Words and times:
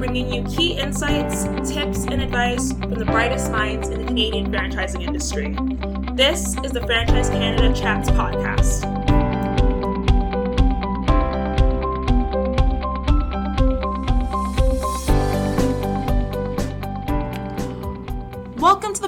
bringing 0.00 0.32
you 0.32 0.42
key 0.44 0.78
insights, 0.78 1.42
tips, 1.70 2.04
and 2.04 2.22
advice 2.22 2.72
from 2.72 2.94
the 2.94 3.04
brightest 3.04 3.52
minds 3.52 3.90
in 3.90 4.00
the 4.00 4.06
Canadian 4.06 4.50
franchising 4.50 5.06
industry. 5.06 5.54
This 6.16 6.56
is 6.64 6.72
the 6.72 6.80
Franchise 6.86 7.28
Canada 7.28 7.78
Chats 7.78 8.10
podcast. 8.10 8.99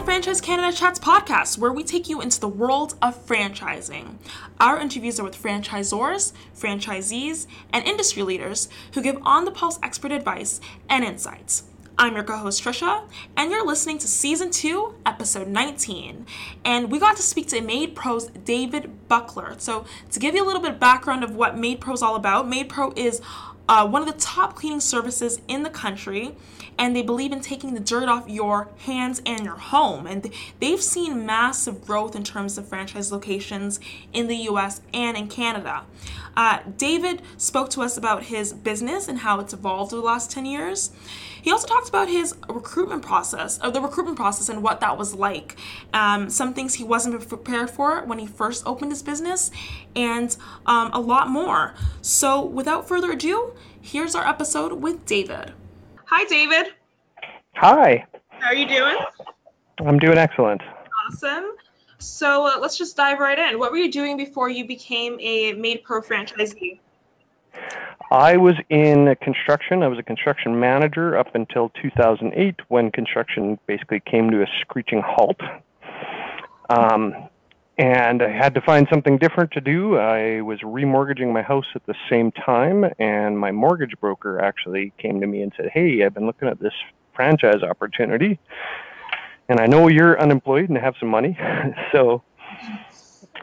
Franchise 0.05 0.41
Canada 0.41 0.77
Chats 0.77 0.99
podcast, 0.99 1.59
where 1.59 1.73
we 1.73 1.85
take 1.85 2.09
you 2.09 2.21
into 2.21 2.41
the 2.41 2.49
world 2.49 2.97
of 3.01 3.25
franchising. 3.25 4.17
Our 4.59 4.81
interviews 4.81 5.21
are 5.21 5.23
with 5.23 5.41
franchisors, 5.41 6.33
franchisees, 6.59 7.47
and 7.73 7.87
industry 7.87 8.25
leaders 8.25 8.69
who 8.95 9.03
give 9.03 9.19
on 9.23 9.45
the 9.45 9.53
pulse 9.53 9.79
expert 9.81 10.11
advice 10.11 10.61
and 10.89 11.05
insights. 11.05 11.65
I'm 11.97 12.17
your 12.17 12.25
co 12.25 12.37
host 12.37 12.65
Trisha, 12.65 13.09
and 13.37 13.53
you're 13.53 13.65
listening 13.65 13.99
to 13.99 14.09
season 14.09 14.51
2, 14.51 14.97
episode 15.07 15.47
19. 15.47 16.27
And 16.65 16.91
we 16.91 16.99
got 16.99 17.15
to 17.17 17.23
speak 17.23 17.47
to 17.49 17.61
MaidPro's 17.61 18.27
David 18.45 19.09
Buckler. 19.09 19.55
So, 19.59 19.85
to 20.11 20.19
give 20.19 20.35
you 20.35 20.45
a 20.45 20.47
little 20.47 20.63
bit 20.63 20.73
of 20.73 20.81
background 20.81 21.23
of 21.23 21.37
what 21.37 21.55
MaidPro 21.55 21.95
is 21.95 22.03
all 22.03 22.17
about, 22.17 22.47
MaidPro 22.47 22.99
is 22.99 23.21
uh, 23.69 23.87
one 23.87 24.03
of 24.03 24.09
the 24.09 24.19
top 24.19 24.57
cleaning 24.57 24.81
services 24.81 25.41
in 25.47 25.63
the 25.63 25.71
country 25.71 26.35
and 26.79 26.95
they 26.95 27.03
believe 27.03 27.33
in 27.33 27.41
taking 27.41 27.75
the 27.75 27.81
dirt 27.81 28.09
off 28.09 28.29
your 28.29 28.69
hands 28.79 29.23
and 29.25 29.45
your 29.45 29.57
home. 29.57 30.07
And 30.07 30.31
they've 30.61 30.83
seen 30.83 31.27
massive 31.27 31.85
growth 31.87 32.17
in 32.17 32.25
terms 32.25 32.59
of 32.59 32.69
franchise 32.69 33.13
locations 33.13 33.81
in 34.13 34.27
the 34.27 34.37
US 34.49 34.81
and 34.93 35.17
in 35.17 35.29
Canada. 35.29 35.85
Uh, 36.37 36.61
David 36.77 37.23
spoke 37.37 37.71
to 37.71 37.83
us 37.83 37.97
about 37.97 38.25
his 38.25 38.53
business 38.53 39.09
and 39.09 39.19
how 39.19 39.41
it's 39.41 39.53
evolved 39.53 39.93
over 39.93 40.01
the 40.01 40.07
last 40.07 40.31
10 40.31 40.47
years. 40.47 40.91
He 41.43 41.51
also 41.51 41.67
talked 41.67 41.89
about 41.89 42.09
his 42.09 42.37
recruitment 42.49 43.03
process, 43.03 43.59
or 43.63 43.73
the 43.73 43.81
recruitment 43.81 44.17
process, 44.17 44.49
and 44.49 44.63
what 44.63 44.81
that 44.81 44.97
was 44.97 45.13
like. 45.13 45.57
Um, 45.93 46.31
some 46.31 46.55
things 46.55 46.75
he 46.75 46.85
wasn't 46.85 47.29
prepared 47.29 47.69
for 47.69 48.05
when 48.05 48.21
he 48.21 48.27
first 48.27 48.63
opened 48.65 48.93
his 48.93 49.03
business, 49.03 49.51
and 49.97 50.37
um, 50.67 50.91
a 50.93 51.01
lot 51.01 51.29
more. 51.29 51.75
So, 52.01 52.41
without 52.41 52.87
further 52.87 53.11
ado, 53.11 53.55
here's 53.81 54.15
our 54.15 54.27
episode 54.27 54.75
with 54.75 55.05
David. 55.05 55.53
Hi, 56.15 56.25
David. 56.25 56.75
Hi. 57.55 58.05
How 58.29 58.49
are 58.49 58.55
you 58.55 58.69
doing? 58.69 58.99
I'm 59.79 59.99
doing 59.99 60.19
excellent. 60.19 60.61
Awesome. 61.07 61.53
So 61.97 62.47
uh, 62.47 62.59
let's 62.61 62.77
just 62.77 62.99
dive 62.99 63.19
right 63.19 63.39
in. 63.39 63.59
What 63.59 63.73
were 63.73 63.79
you 63.79 63.91
doing 63.91 64.19
before 64.19 64.51
you 64.51 64.67
became 64.67 65.17
a 65.21 65.55
MaidPro 65.55 66.05
franchisee? 66.05 66.81
I 68.11 68.37
was 68.37 68.57
in 68.69 69.17
construction. 69.23 69.83
I 69.83 69.89
was 69.89 69.99
a 69.99 70.03
construction 70.03 70.61
manager 70.61 71.17
up 71.17 71.35
until 71.35 71.71
2008 71.81 72.57
when 72.69 72.91
construction 72.91 73.59
basically 73.67 74.01
came 74.01 74.31
to 74.33 74.43
a 74.43 74.47
screeching 74.61 75.01
halt. 75.01 75.41
Um, 76.69 77.15
and 77.83 78.23
I 78.23 78.31
had 78.31 78.55
to 78.55 78.61
find 78.61 78.87
something 78.89 79.19
different 79.19 79.51
to 79.53 79.61
do. 79.61 79.99
I 79.99 80.41
was 80.41 80.61
remortgaging 80.61 81.33
my 81.33 81.43
house 81.43 81.67
at 81.75 81.85
the 81.85 81.97
same 82.09 82.31
time, 82.31 82.85
and 83.01 83.37
my 83.37 83.51
mortgage 83.51 83.99
broker 84.01 84.41
actually 84.41 84.93
came 84.99 85.21
to 85.21 85.27
me 85.27 85.43
and 85.43 85.53
said, 85.57 85.71
Hey, 85.75 86.05
I've 86.05 86.15
been 86.15 86.27
looking 86.27 86.47
at 86.47 86.61
this 86.61 86.75
franchise 87.13 87.65
opportunity, 87.65 88.39
and 89.49 89.59
I 89.59 89.67
know 89.67 89.89
you're 89.89 90.21
unemployed 90.21 90.69
and 90.69 90.79
have 90.79 90.95
some 91.01 91.09
money. 91.09 91.37
so 91.93 92.23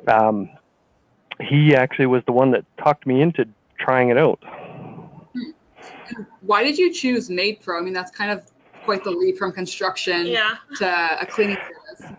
um, 0.08 0.50
he 1.42 1.76
actually 1.76 2.06
was 2.06 2.24
the 2.26 2.32
one 2.32 2.52
that 2.52 2.64
talked 2.78 3.06
me 3.06 3.22
into 3.22 3.46
trying 3.78 4.08
it 4.08 4.18
out. 4.18 4.42
Why 6.40 6.64
did 6.64 6.78
you 6.78 6.94
choose 6.94 7.30
Made 7.30 7.60
Pro? 7.60 7.78
I 7.78 7.82
mean, 7.82 7.94
that's 7.94 8.12
kind 8.12 8.32
of 8.32 8.50
quite 8.86 9.04
the 9.04 9.12
leap 9.12 9.38
from 9.38 9.52
construction 9.52 10.28
yeah. 10.28 10.56
to 10.78 11.18
a 11.22 11.26
cleaning 11.26 11.58
service. 11.58 12.16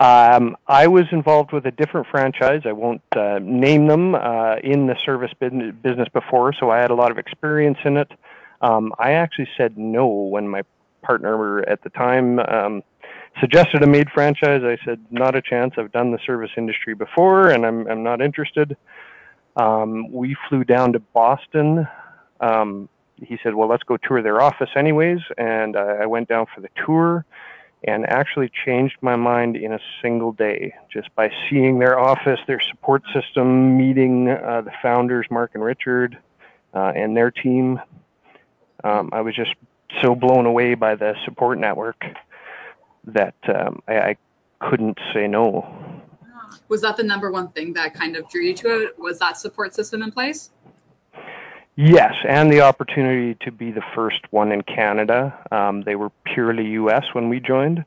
Um, 0.00 0.56
I 0.68 0.86
was 0.86 1.06
involved 1.10 1.52
with 1.52 1.66
a 1.66 1.72
different 1.72 2.06
franchise. 2.06 2.62
I 2.64 2.72
won't 2.72 3.02
uh, 3.16 3.40
name 3.42 3.88
them 3.88 4.14
uh, 4.14 4.56
in 4.62 4.86
the 4.86 4.96
service 5.04 5.32
business 5.40 6.08
before, 6.12 6.52
so 6.52 6.70
I 6.70 6.78
had 6.78 6.90
a 6.90 6.94
lot 6.94 7.10
of 7.10 7.18
experience 7.18 7.78
in 7.84 7.96
it. 7.96 8.10
Um, 8.60 8.94
I 8.98 9.12
actually 9.12 9.48
said 9.56 9.76
no 9.76 10.06
when 10.06 10.48
my 10.48 10.62
partner 11.02 11.68
at 11.68 11.82
the 11.82 11.90
time 11.90 12.38
um, 12.38 12.82
suggested 13.40 13.82
a 13.82 13.88
maid 13.88 14.08
franchise. 14.10 14.62
I 14.62 14.78
said, 14.84 15.00
not 15.10 15.34
a 15.34 15.42
chance. 15.42 15.74
I've 15.76 15.90
done 15.90 16.12
the 16.12 16.18
service 16.24 16.50
industry 16.56 16.94
before, 16.94 17.50
and 17.50 17.66
I'm 17.66 17.88
I'm 17.88 18.04
not 18.04 18.20
interested. 18.20 18.76
Um, 19.56 20.12
we 20.12 20.36
flew 20.48 20.62
down 20.62 20.92
to 20.92 21.00
Boston. 21.00 21.88
Um, 22.40 22.88
he 23.16 23.36
said, 23.42 23.52
well, 23.52 23.68
let's 23.68 23.82
go 23.82 23.96
tour 23.96 24.22
their 24.22 24.40
office 24.40 24.70
anyways, 24.76 25.18
and 25.36 25.76
I, 25.76 26.02
I 26.02 26.06
went 26.06 26.28
down 26.28 26.46
for 26.54 26.60
the 26.60 26.68
tour 26.86 27.24
and 27.84 28.04
actually 28.08 28.50
changed 28.64 28.96
my 29.00 29.16
mind 29.16 29.56
in 29.56 29.72
a 29.72 29.78
single 30.02 30.32
day 30.32 30.74
just 30.92 31.14
by 31.14 31.30
seeing 31.48 31.78
their 31.78 31.98
office, 31.98 32.40
their 32.46 32.60
support 32.70 33.02
system, 33.14 33.76
meeting 33.78 34.28
uh, 34.28 34.62
the 34.62 34.72
founders, 34.82 35.26
Mark 35.30 35.52
and 35.54 35.62
Richard, 35.62 36.18
uh, 36.74 36.92
and 36.94 37.16
their 37.16 37.30
team. 37.30 37.80
Um, 38.82 39.10
I 39.12 39.20
was 39.20 39.34
just 39.34 39.54
so 40.02 40.14
blown 40.14 40.46
away 40.46 40.74
by 40.74 40.96
the 40.96 41.14
support 41.24 41.58
network 41.58 42.04
that 43.04 43.34
um, 43.48 43.82
I, 43.86 43.98
I 43.98 44.16
couldn't 44.60 44.98
say 45.14 45.28
no. 45.28 46.02
Was 46.68 46.82
that 46.82 46.96
the 46.96 47.02
number 47.02 47.30
one 47.30 47.48
thing 47.48 47.74
that 47.74 47.94
kind 47.94 48.16
of 48.16 48.28
drew 48.28 48.42
you 48.42 48.54
to 48.54 48.82
it? 48.82 48.98
Was 48.98 49.18
that 49.20 49.38
support 49.38 49.74
system 49.74 50.02
in 50.02 50.12
place? 50.12 50.50
Yes, 51.80 52.14
and 52.28 52.52
the 52.52 52.62
opportunity 52.62 53.36
to 53.42 53.52
be 53.52 53.70
the 53.70 53.84
first 53.94 54.18
one 54.32 54.50
in 54.50 54.62
Canada. 54.62 55.38
Um, 55.52 55.82
they 55.82 55.94
were 55.94 56.10
purely 56.24 56.66
U.S. 56.70 57.04
when 57.12 57.28
we 57.28 57.38
joined, 57.38 57.84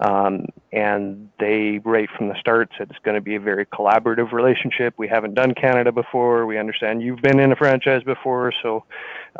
um, 0.00 0.46
and 0.72 1.30
they 1.40 1.80
right 1.84 2.08
from 2.16 2.28
the 2.28 2.38
start 2.38 2.70
said 2.78 2.90
it's 2.90 2.98
going 3.00 3.16
to 3.16 3.20
be 3.20 3.34
a 3.34 3.40
very 3.40 3.66
collaborative 3.66 4.30
relationship. 4.30 4.94
We 4.98 5.08
haven't 5.08 5.34
done 5.34 5.52
Canada 5.52 5.90
before. 5.90 6.46
We 6.46 6.58
understand 6.58 7.02
you've 7.02 7.22
been 7.22 7.40
in 7.40 7.50
a 7.50 7.56
franchise 7.56 8.04
before, 8.04 8.52
so 8.62 8.84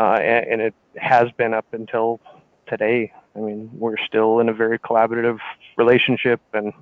uh, 0.01 0.15
and, 0.15 0.45
and 0.55 0.61
it 0.61 0.75
has 0.97 1.31
been 1.37 1.55
up 1.55 1.67
until 1.71 2.19
today. 2.67 3.13
I 3.37 3.39
mean, 3.39 3.71
we're 3.75 3.95
still 4.09 4.41
in 4.41 4.49
a 4.49 4.53
very 4.53 4.81
collaborative 4.81 5.39
relationship, 5.77 6.41
and 6.53 6.73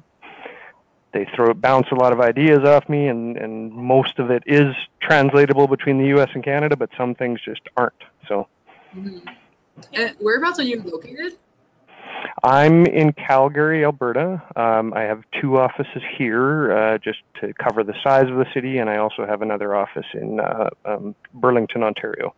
they 1.13 1.27
throw 1.35 1.53
bounce 1.55 1.87
a 1.93 1.95
lot 1.95 2.13
of 2.13 2.21
ideas 2.21 2.61
off 2.65 2.89
me, 2.89 3.09
and 3.09 3.37
and 3.37 3.73
most 3.73 4.19
of 4.19 4.31
it 4.31 4.43
is 4.47 4.75
translatable 5.01 5.69
between 5.69 5.99
the 5.99 6.09
U.S. 6.09 6.31
and 6.35 6.45
Canada, 6.45 6.77
but 6.77 6.91
some 6.97 7.15
things 7.15 7.41
just 7.45 7.63
aren't. 7.77 7.93
So. 8.29 8.49
Mm-hmm. 8.95 9.19
And 9.95 10.15
whereabouts 10.21 10.59
are 10.59 10.65
you 10.65 10.83
located? 10.83 11.39
I'm 12.45 12.87
in 12.87 13.13
Calgary, 13.13 13.85
Alberta. 13.85 14.43
Um, 14.57 14.93
I 14.95 15.03
have 15.03 15.23
two 15.41 15.59
offices 15.59 16.03
here 16.17 16.73
uh, 16.73 16.99
just 16.99 17.21
to 17.41 17.53
cover 17.55 17.85
the 17.85 17.95
size 18.03 18.29
of 18.29 18.37
the 18.37 18.47
city, 18.53 18.79
and 18.79 18.91
I 18.91 18.99
also 18.99 19.27
have 19.27 19.43
another 19.43 19.75
office 19.75 20.07
in 20.15 20.41
uh, 20.41 20.71
um, 20.85 21.15
Burlington, 21.35 21.83
Ontario. 21.83 22.35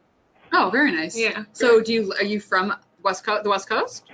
Oh, 0.52 0.70
very 0.70 0.92
nice. 0.92 1.16
Yeah. 1.16 1.44
So, 1.52 1.80
do 1.80 1.92
you 1.92 2.12
are 2.12 2.24
you 2.24 2.38
from 2.38 2.74
West 3.02 3.24
Coast, 3.24 3.44
the 3.44 3.50
West 3.50 3.68
Coast? 3.68 4.04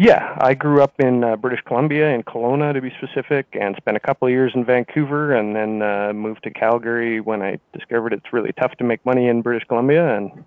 Yeah, 0.00 0.34
I 0.40 0.54
grew 0.54 0.82
up 0.82 0.94
in 0.98 1.22
uh, 1.22 1.36
British 1.36 1.60
Columbia, 1.66 2.08
in 2.08 2.22
Kelowna 2.22 2.72
to 2.72 2.80
be 2.80 2.90
specific, 2.96 3.48
and 3.52 3.76
spent 3.76 3.98
a 3.98 4.00
couple 4.00 4.26
of 4.28 4.32
years 4.32 4.50
in 4.54 4.64
Vancouver, 4.64 5.34
and 5.34 5.54
then 5.54 5.82
uh, 5.82 6.14
moved 6.14 6.42
to 6.44 6.50
Calgary 6.50 7.20
when 7.20 7.42
I 7.42 7.58
discovered 7.74 8.14
it's 8.14 8.32
really 8.32 8.50
tough 8.58 8.72
to 8.76 8.84
make 8.84 9.04
money 9.04 9.28
in 9.28 9.42
British 9.42 9.68
Columbia. 9.68 10.16
And 10.16 10.42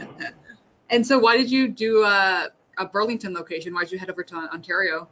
and 0.90 1.06
so, 1.06 1.16
why 1.20 1.36
did 1.36 1.48
you 1.48 1.68
do 1.68 2.02
a, 2.02 2.48
a 2.76 2.86
Burlington 2.86 3.34
location? 3.34 3.72
Why 3.72 3.84
did 3.84 3.92
you 3.92 4.00
head 4.00 4.10
over 4.10 4.24
to 4.24 4.34
Ontario? 4.34 5.06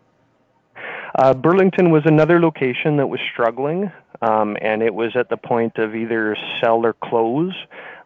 Uh, 1.15 1.32
Burlington 1.32 1.93
was 1.93 2.03
another 2.06 2.41
location 2.41 2.97
that 2.97 3.06
was 3.06 3.21
struggling, 3.32 3.93
um, 4.21 4.56
and 4.60 4.82
it 4.82 4.93
was 4.93 5.15
at 5.15 5.28
the 5.28 5.37
point 5.37 5.78
of 5.78 5.94
either 5.94 6.37
sell 6.60 6.84
or 6.84 6.93
close. 6.93 7.54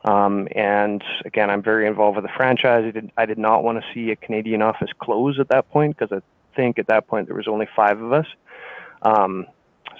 Um, 0.04 0.48
and 0.52 1.02
again, 1.24 1.48
I'm 1.48 1.62
very 1.62 1.86
involved 1.86 2.16
with 2.16 2.24
the 2.24 2.32
franchise. 2.36 2.84
I 2.86 2.90
did, 2.90 3.12
I 3.16 3.26
did 3.26 3.38
not 3.38 3.62
want 3.62 3.82
to 3.82 3.94
see 3.94 4.10
a 4.10 4.16
Canadian 4.16 4.60
office 4.60 4.90
close 4.98 5.38
at 5.38 5.48
that 5.48 5.70
point 5.70 5.96
because 5.96 6.16
I 6.16 6.22
think 6.56 6.78
at 6.78 6.88
that 6.88 7.06
point 7.06 7.28
there 7.28 7.36
was 7.36 7.48
only 7.48 7.68
five 7.76 8.00
of 8.00 8.12
us. 8.12 8.26
Um, 9.02 9.46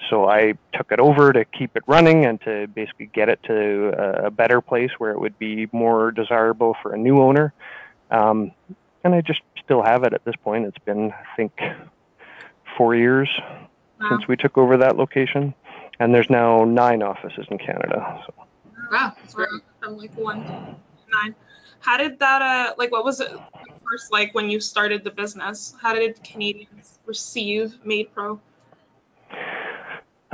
so 0.09 0.27
I 0.27 0.55
took 0.73 0.91
it 0.91 0.99
over 0.99 1.31
to 1.31 1.45
keep 1.45 1.77
it 1.77 1.83
running 1.87 2.25
and 2.25 2.41
to 2.41 2.67
basically 2.67 3.05
get 3.07 3.29
it 3.29 3.41
to 3.43 3.93
a, 3.97 4.27
a 4.27 4.31
better 4.31 4.59
place 4.59 4.91
where 4.97 5.11
it 5.11 5.19
would 5.19 5.39
be 5.39 5.69
more 5.71 6.11
desirable 6.11 6.75
for 6.81 6.93
a 6.93 6.97
new 6.97 7.21
owner. 7.21 7.53
Um, 8.11 8.51
and 9.05 9.15
I 9.15 9.21
just 9.21 9.41
still 9.63 9.81
have 9.81 10.03
it 10.03 10.13
at 10.13 10.25
this 10.25 10.35
point. 10.43 10.65
It's 10.65 10.77
been, 10.79 11.11
I 11.11 11.35
think, 11.37 11.57
four 12.77 12.95
years 12.95 13.29
wow. 14.01 14.09
since 14.09 14.27
we 14.27 14.35
took 14.35 14.57
over 14.57 14.77
that 14.77 14.97
location, 14.97 15.53
and 15.99 16.13
there's 16.13 16.29
now 16.29 16.65
nine 16.65 17.01
offices 17.01 17.45
in 17.49 17.57
Canada. 17.57 18.21
So. 18.25 18.33
Wow, 18.91 19.13
that's 19.21 19.33
great 19.33 19.49
from 19.83 19.97
like 19.97 20.15
one 20.17 20.43
to 20.45 20.75
nine. 21.11 21.35
How 21.79 21.97
did 21.97 22.19
that 22.19 22.41
uh 22.41 22.73
like 22.77 22.91
what 22.91 23.03
was 23.03 23.19
it 23.19 23.31
first 23.89 24.11
like 24.11 24.33
when 24.33 24.49
you 24.49 24.59
started 24.59 25.03
the 25.03 25.11
business? 25.11 25.75
How 25.81 25.93
did 25.93 26.23
Canadians 26.23 26.99
receive 27.05 27.75
MaidPro? 27.85 28.39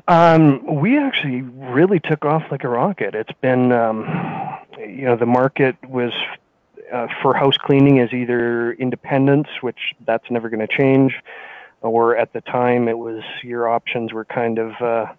Um, 0.08 0.80
we 0.80 0.98
actually 0.98 1.42
really 1.42 2.00
took 2.00 2.26
off 2.26 2.44
like 2.52 2.64
a 2.64 2.70
rocket. 2.70 3.16
It's 3.16 3.32
been 3.42 3.72
um, 3.72 4.06
you 4.78 5.06
know 5.06 5.16
the 5.16 5.26
market 5.26 5.76
was 5.88 6.14
uh, 6.92 7.08
for 7.22 7.34
house 7.34 7.58
cleaning 7.58 7.98
is 7.98 8.14
either 8.14 8.74
independence, 8.74 9.48
which 9.62 9.96
that's 10.06 10.30
never 10.30 10.50
going 10.50 10.66
to 10.66 10.78
change, 10.78 11.14
or 11.82 12.16
at 12.16 12.34
the 12.34 12.42
time 12.42 12.88
it 12.88 12.98
was 12.98 13.24
your 13.44 13.68
options 13.68 14.14
were 14.14 14.26
kind 14.26 14.58
of 14.58 14.72
uh, 14.82 15.14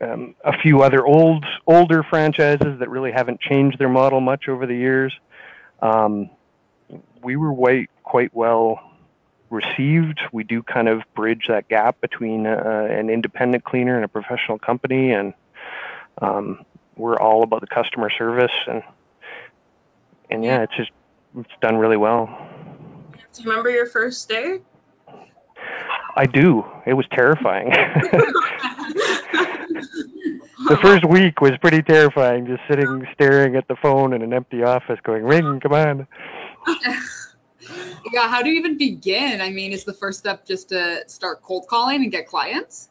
um, 0.00 0.34
a 0.44 0.56
few 0.58 0.82
other 0.82 1.04
old 1.04 1.44
older 1.66 2.02
franchises 2.02 2.78
that 2.78 2.88
really 2.88 3.12
haven't 3.12 3.40
changed 3.40 3.78
their 3.78 3.88
model 3.88 4.20
much 4.20 4.48
over 4.48 4.66
the 4.66 4.74
years. 4.74 5.12
Um, 5.80 6.30
we 7.22 7.36
were 7.36 7.54
quite 7.54 7.90
quite 8.02 8.34
well 8.34 8.80
received. 9.50 10.20
We 10.32 10.44
do 10.44 10.62
kind 10.62 10.88
of 10.88 11.02
bridge 11.14 11.46
that 11.48 11.68
gap 11.68 12.00
between 12.00 12.46
uh, 12.46 12.88
an 12.90 13.10
independent 13.10 13.64
cleaner 13.64 13.96
and 13.96 14.04
a 14.04 14.08
professional 14.08 14.58
company, 14.58 15.12
and 15.12 15.34
um, 16.20 16.64
we're 16.96 17.18
all 17.18 17.42
about 17.42 17.60
the 17.60 17.66
customer 17.66 18.10
service 18.10 18.52
and 18.66 18.82
and 20.30 20.44
yeah, 20.44 20.62
it's 20.62 20.76
just 20.76 20.90
it's 21.36 21.50
done 21.60 21.76
really 21.76 21.96
well. 21.96 22.26
Do 23.32 23.42
you 23.42 23.50
remember 23.50 23.70
your 23.70 23.86
first 23.86 24.28
day? 24.28 24.60
I 26.16 26.26
do. 26.26 26.64
It 26.86 26.94
was 26.94 27.06
terrifying. 27.12 27.72
the 30.68 30.76
first 30.82 31.04
week 31.04 31.40
was 31.40 31.52
pretty 31.60 31.82
terrifying, 31.82 32.46
just 32.46 32.62
sitting 32.68 33.06
staring 33.12 33.56
at 33.56 33.66
the 33.68 33.76
phone 33.76 34.12
in 34.12 34.22
an 34.22 34.32
empty 34.32 34.62
office, 34.62 34.98
going, 35.02 35.24
"Ring, 35.24 35.60
come 35.60 35.72
on." 35.72 36.06
yeah, 38.12 38.28
how 38.28 38.42
do 38.42 38.50
you 38.50 38.58
even 38.58 38.76
begin? 38.76 39.40
I 39.40 39.50
mean, 39.50 39.72
is 39.72 39.84
the 39.84 39.94
first 39.94 40.18
step 40.18 40.46
just 40.46 40.68
to 40.70 41.02
start 41.08 41.42
cold 41.42 41.66
calling 41.68 42.02
and 42.02 42.12
get 42.12 42.26
clients? 42.26 42.88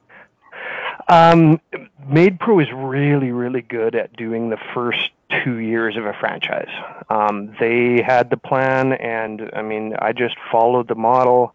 Um, 1.10 1.62
MaidPro 2.10 2.62
is 2.62 2.72
really, 2.74 3.32
really 3.32 3.62
good 3.62 3.96
at 3.96 4.14
doing 4.16 4.50
the 4.50 4.58
first 4.74 5.12
two 5.44 5.58
years 5.58 5.98
of 5.98 6.06
a 6.06 6.14
franchise. 6.14 6.70
Um, 7.10 7.56
they 7.60 8.02
had 8.02 8.30
the 8.30 8.38
plan, 8.38 8.94
and 8.94 9.50
I 9.54 9.62
mean, 9.62 9.96
I 10.00 10.14
just 10.14 10.36
followed 10.52 10.88
the 10.88 10.96
model, 10.96 11.54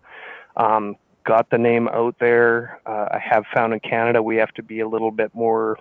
um, 0.56 0.96
got 1.24 1.50
the 1.50 1.58
name 1.58 1.88
out 1.88 2.18
there. 2.18 2.80
Uh, 2.86 3.08
I 3.12 3.18
have 3.18 3.44
found 3.52 3.72
in 3.72 3.80
Canada 3.80 4.22
we 4.22 4.36
have 4.36 4.52
to 4.54 4.62
be 4.62 4.80
a 4.80 4.88
little 4.88 5.10
bit 5.10 5.34
more 5.34 5.78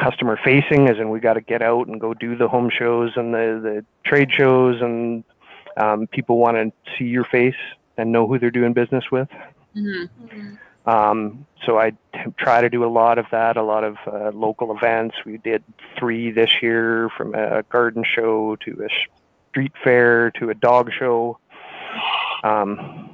customer 0.00 0.38
facing, 0.42 0.88
as 0.88 0.98
in 0.98 1.10
we 1.10 1.20
got 1.20 1.34
to 1.34 1.40
get 1.40 1.62
out 1.62 1.86
and 1.86 2.00
go 2.00 2.14
do 2.14 2.36
the 2.36 2.48
home 2.48 2.70
shows 2.70 3.12
and 3.16 3.34
the, 3.34 3.60
the 3.62 3.84
trade 4.08 4.32
shows, 4.32 4.80
and 4.80 5.24
um, 5.76 6.06
people 6.06 6.38
want 6.38 6.56
to 6.56 6.72
see 6.98 7.04
your 7.04 7.24
face 7.24 7.54
and 7.96 8.12
know 8.12 8.26
who 8.26 8.38
they're 8.38 8.50
doing 8.50 8.72
business 8.72 9.04
with. 9.10 9.28
Mm-hmm. 9.76 10.24
Mm-hmm. 10.26 10.54
Um, 10.86 11.46
so 11.64 11.78
I 11.78 11.90
t- 11.90 11.96
try 12.36 12.60
to 12.60 12.68
do 12.68 12.84
a 12.84 12.90
lot 12.90 13.18
of 13.18 13.26
that, 13.30 13.56
a 13.56 13.62
lot 13.62 13.84
of 13.84 13.96
uh, 14.06 14.30
local 14.34 14.76
events. 14.76 15.16
We 15.24 15.38
did 15.38 15.64
three 15.98 16.30
this 16.30 16.62
year, 16.62 17.08
from 17.16 17.34
a 17.34 17.62
garden 17.62 18.04
show 18.04 18.56
to 18.56 18.84
a 18.84 18.88
street 19.48 19.72
fair 19.82 20.30
to 20.32 20.50
a 20.50 20.54
dog 20.54 20.90
show. 20.92 21.38
Um, 22.42 23.13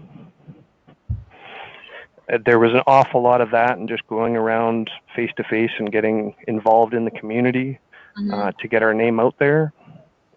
there 2.44 2.58
was 2.58 2.72
an 2.72 2.82
awful 2.86 3.22
lot 3.22 3.40
of 3.40 3.50
that, 3.50 3.78
and 3.78 3.88
just 3.88 4.06
going 4.06 4.36
around 4.36 4.90
face 5.14 5.30
to 5.36 5.44
face 5.44 5.70
and 5.78 5.90
getting 5.90 6.34
involved 6.46 6.94
in 6.94 7.04
the 7.04 7.10
community 7.10 7.78
mm-hmm. 8.18 8.32
uh, 8.32 8.52
to 8.60 8.68
get 8.68 8.82
our 8.82 8.94
name 8.94 9.18
out 9.18 9.34
there. 9.38 9.72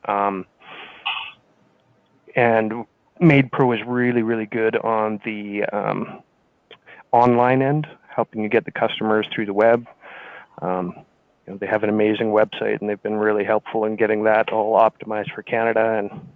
Um, 0.05 0.45
and 2.35 2.85
MaidPro 3.21 3.79
is 3.79 3.85
really, 3.85 4.23
really 4.23 4.45
good 4.45 4.75
on 4.75 5.21
the 5.23 5.63
um, 5.65 6.23
online 7.11 7.61
end, 7.61 7.87
helping 8.07 8.41
you 8.41 8.49
get 8.49 8.65
the 8.65 8.71
customers 8.71 9.27
through 9.33 9.45
the 9.45 9.53
web. 9.53 9.87
Um, 10.61 10.93
you 11.45 11.53
know, 11.53 11.57
they 11.57 11.67
have 11.67 11.83
an 11.83 11.89
amazing 11.89 12.27
website, 12.27 12.79
and 12.81 12.89
they've 12.89 13.01
been 13.01 13.15
really 13.15 13.43
helpful 13.43 13.85
in 13.85 13.95
getting 13.95 14.23
that 14.23 14.51
all 14.51 14.79
optimized 14.79 15.33
for 15.33 15.43
Canada. 15.43 15.97
And 15.99 16.27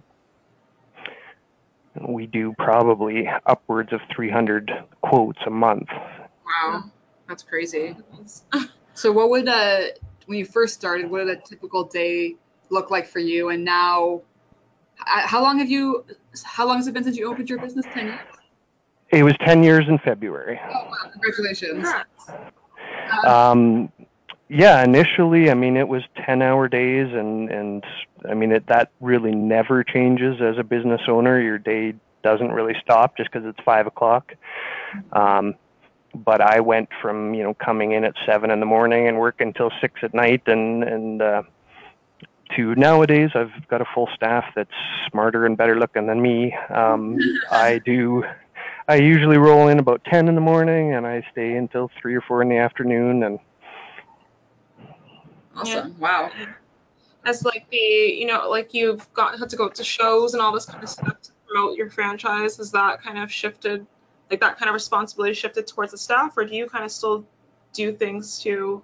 we 2.06 2.26
do 2.26 2.54
probably 2.58 3.28
upwards 3.46 3.92
of 3.92 4.00
300 4.14 4.70
quotes 5.02 5.38
a 5.46 5.50
month. 5.50 5.88
Wow, 6.44 6.84
that's 7.28 7.42
crazy. 7.42 7.96
so, 8.94 9.12
what 9.12 9.30
would 9.30 9.48
uh, 9.48 9.84
when 10.26 10.38
you 10.38 10.44
first 10.44 10.74
started, 10.74 11.10
what 11.10 11.24
did 11.24 11.38
a 11.38 11.40
typical 11.40 11.84
day 11.84 12.36
look 12.70 12.90
like 12.90 13.06
for 13.06 13.20
you? 13.20 13.48
And 13.50 13.64
now, 13.64 14.22
how 14.96 15.42
long 15.42 15.58
have 15.58 15.70
you? 15.70 16.04
How 16.44 16.66
long 16.66 16.76
has 16.76 16.86
it 16.86 16.94
been 16.94 17.04
since 17.04 17.16
you 17.16 17.30
opened 17.30 17.48
your 17.48 17.58
business? 17.58 17.86
Ten 17.92 18.06
years. 18.06 18.20
It 19.10 19.22
was 19.22 19.34
10 19.40 19.62
years 19.62 19.86
in 19.88 19.98
February. 19.98 20.60
Oh, 20.68 20.84
wow. 20.84 21.10
Congratulations. 21.12 21.88
Um, 23.26 23.90
yeah, 24.48 24.82
initially, 24.82 25.50
I 25.50 25.54
mean, 25.54 25.76
it 25.76 25.88
was 25.88 26.02
10 26.24 26.42
hour 26.42 26.68
days, 26.68 27.12
and, 27.12 27.50
and 27.50 27.84
I 28.28 28.34
mean, 28.34 28.52
it, 28.52 28.66
that 28.68 28.90
really 29.00 29.34
never 29.34 29.84
changes 29.84 30.40
as 30.40 30.58
a 30.58 30.64
business 30.64 31.02
owner. 31.08 31.40
Your 31.40 31.58
day 31.58 31.94
doesn't 32.22 32.52
really 32.52 32.74
stop 32.82 33.16
just 33.16 33.30
because 33.30 33.46
it's 33.46 33.60
5 33.64 33.86
o'clock. 33.86 34.32
Um, 35.12 35.54
but 36.14 36.40
I 36.40 36.60
went 36.60 36.88
from, 37.02 37.34
you 37.34 37.42
know, 37.42 37.54
coming 37.54 37.92
in 37.92 38.04
at 38.04 38.14
7 38.26 38.50
in 38.50 38.60
the 38.60 38.66
morning 38.66 39.06
and 39.06 39.18
working 39.18 39.48
until 39.48 39.70
6 39.80 40.00
at 40.02 40.14
night, 40.14 40.42
and, 40.46 40.82
and, 40.82 41.22
uh, 41.22 41.42
to 42.56 42.74
nowadays 42.76 43.28
I've 43.34 43.68
got 43.68 43.82
a 43.82 43.84
full 43.94 44.08
staff 44.14 44.44
that's 44.56 44.70
smarter 45.10 45.44
and 45.44 45.54
better 45.54 45.78
looking 45.78 46.06
than 46.06 46.22
me. 46.22 46.56
Um, 46.70 47.18
I 47.50 47.78
do 47.84 48.24
I 48.88 48.96
usually 48.96 49.36
roll 49.36 49.68
in 49.68 49.78
about 49.78 50.02
10 50.04 50.28
in 50.28 50.34
the 50.34 50.40
morning 50.40 50.94
and 50.94 51.06
I 51.06 51.22
stay 51.30 51.52
until 51.56 51.90
3 52.00 52.14
or 52.14 52.22
4 52.22 52.40
in 52.40 52.48
the 52.48 52.56
afternoon 52.56 53.22
and 53.22 53.38
Awesome. 55.58 55.96
Yeah. 55.98 55.98
Wow. 55.98 56.30
As 57.24 57.44
like 57.44 57.68
the, 57.70 57.76
you 57.76 58.26
know, 58.26 58.48
like 58.48 58.74
you've 58.74 59.12
got 59.12 59.38
had 59.38 59.50
to 59.50 59.56
go 59.56 59.68
to 59.68 59.84
shows 59.84 60.34
and 60.34 60.42
all 60.42 60.52
this 60.52 60.66
kind 60.66 60.82
of 60.82 60.88
stuff 60.88 61.20
to 61.22 61.30
promote 61.46 61.76
your 61.76 61.90
franchise, 61.90 62.56
has 62.56 62.70
that 62.72 63.02
kind 63.02 63.18
of 63.18 63.30
shifted 63.30 63.86
like 64.30 64.40
that 64.40 64.58
kind 64.58 64.68
of 64.68 64.74
responsibility 64.74 65.34
shifted 65.34 65.66
towards 65.66 65.92
the 65.92 65.98
staff 65.98 66.36
or 66.36 66.44
do 66.44 66.54
you 66.54 66.66
kind 66.68 66.84
of 66.84 66.90
still 66.90 67.24
do 67.72 67.92
things 67.92 68.40
to 68.40 68.82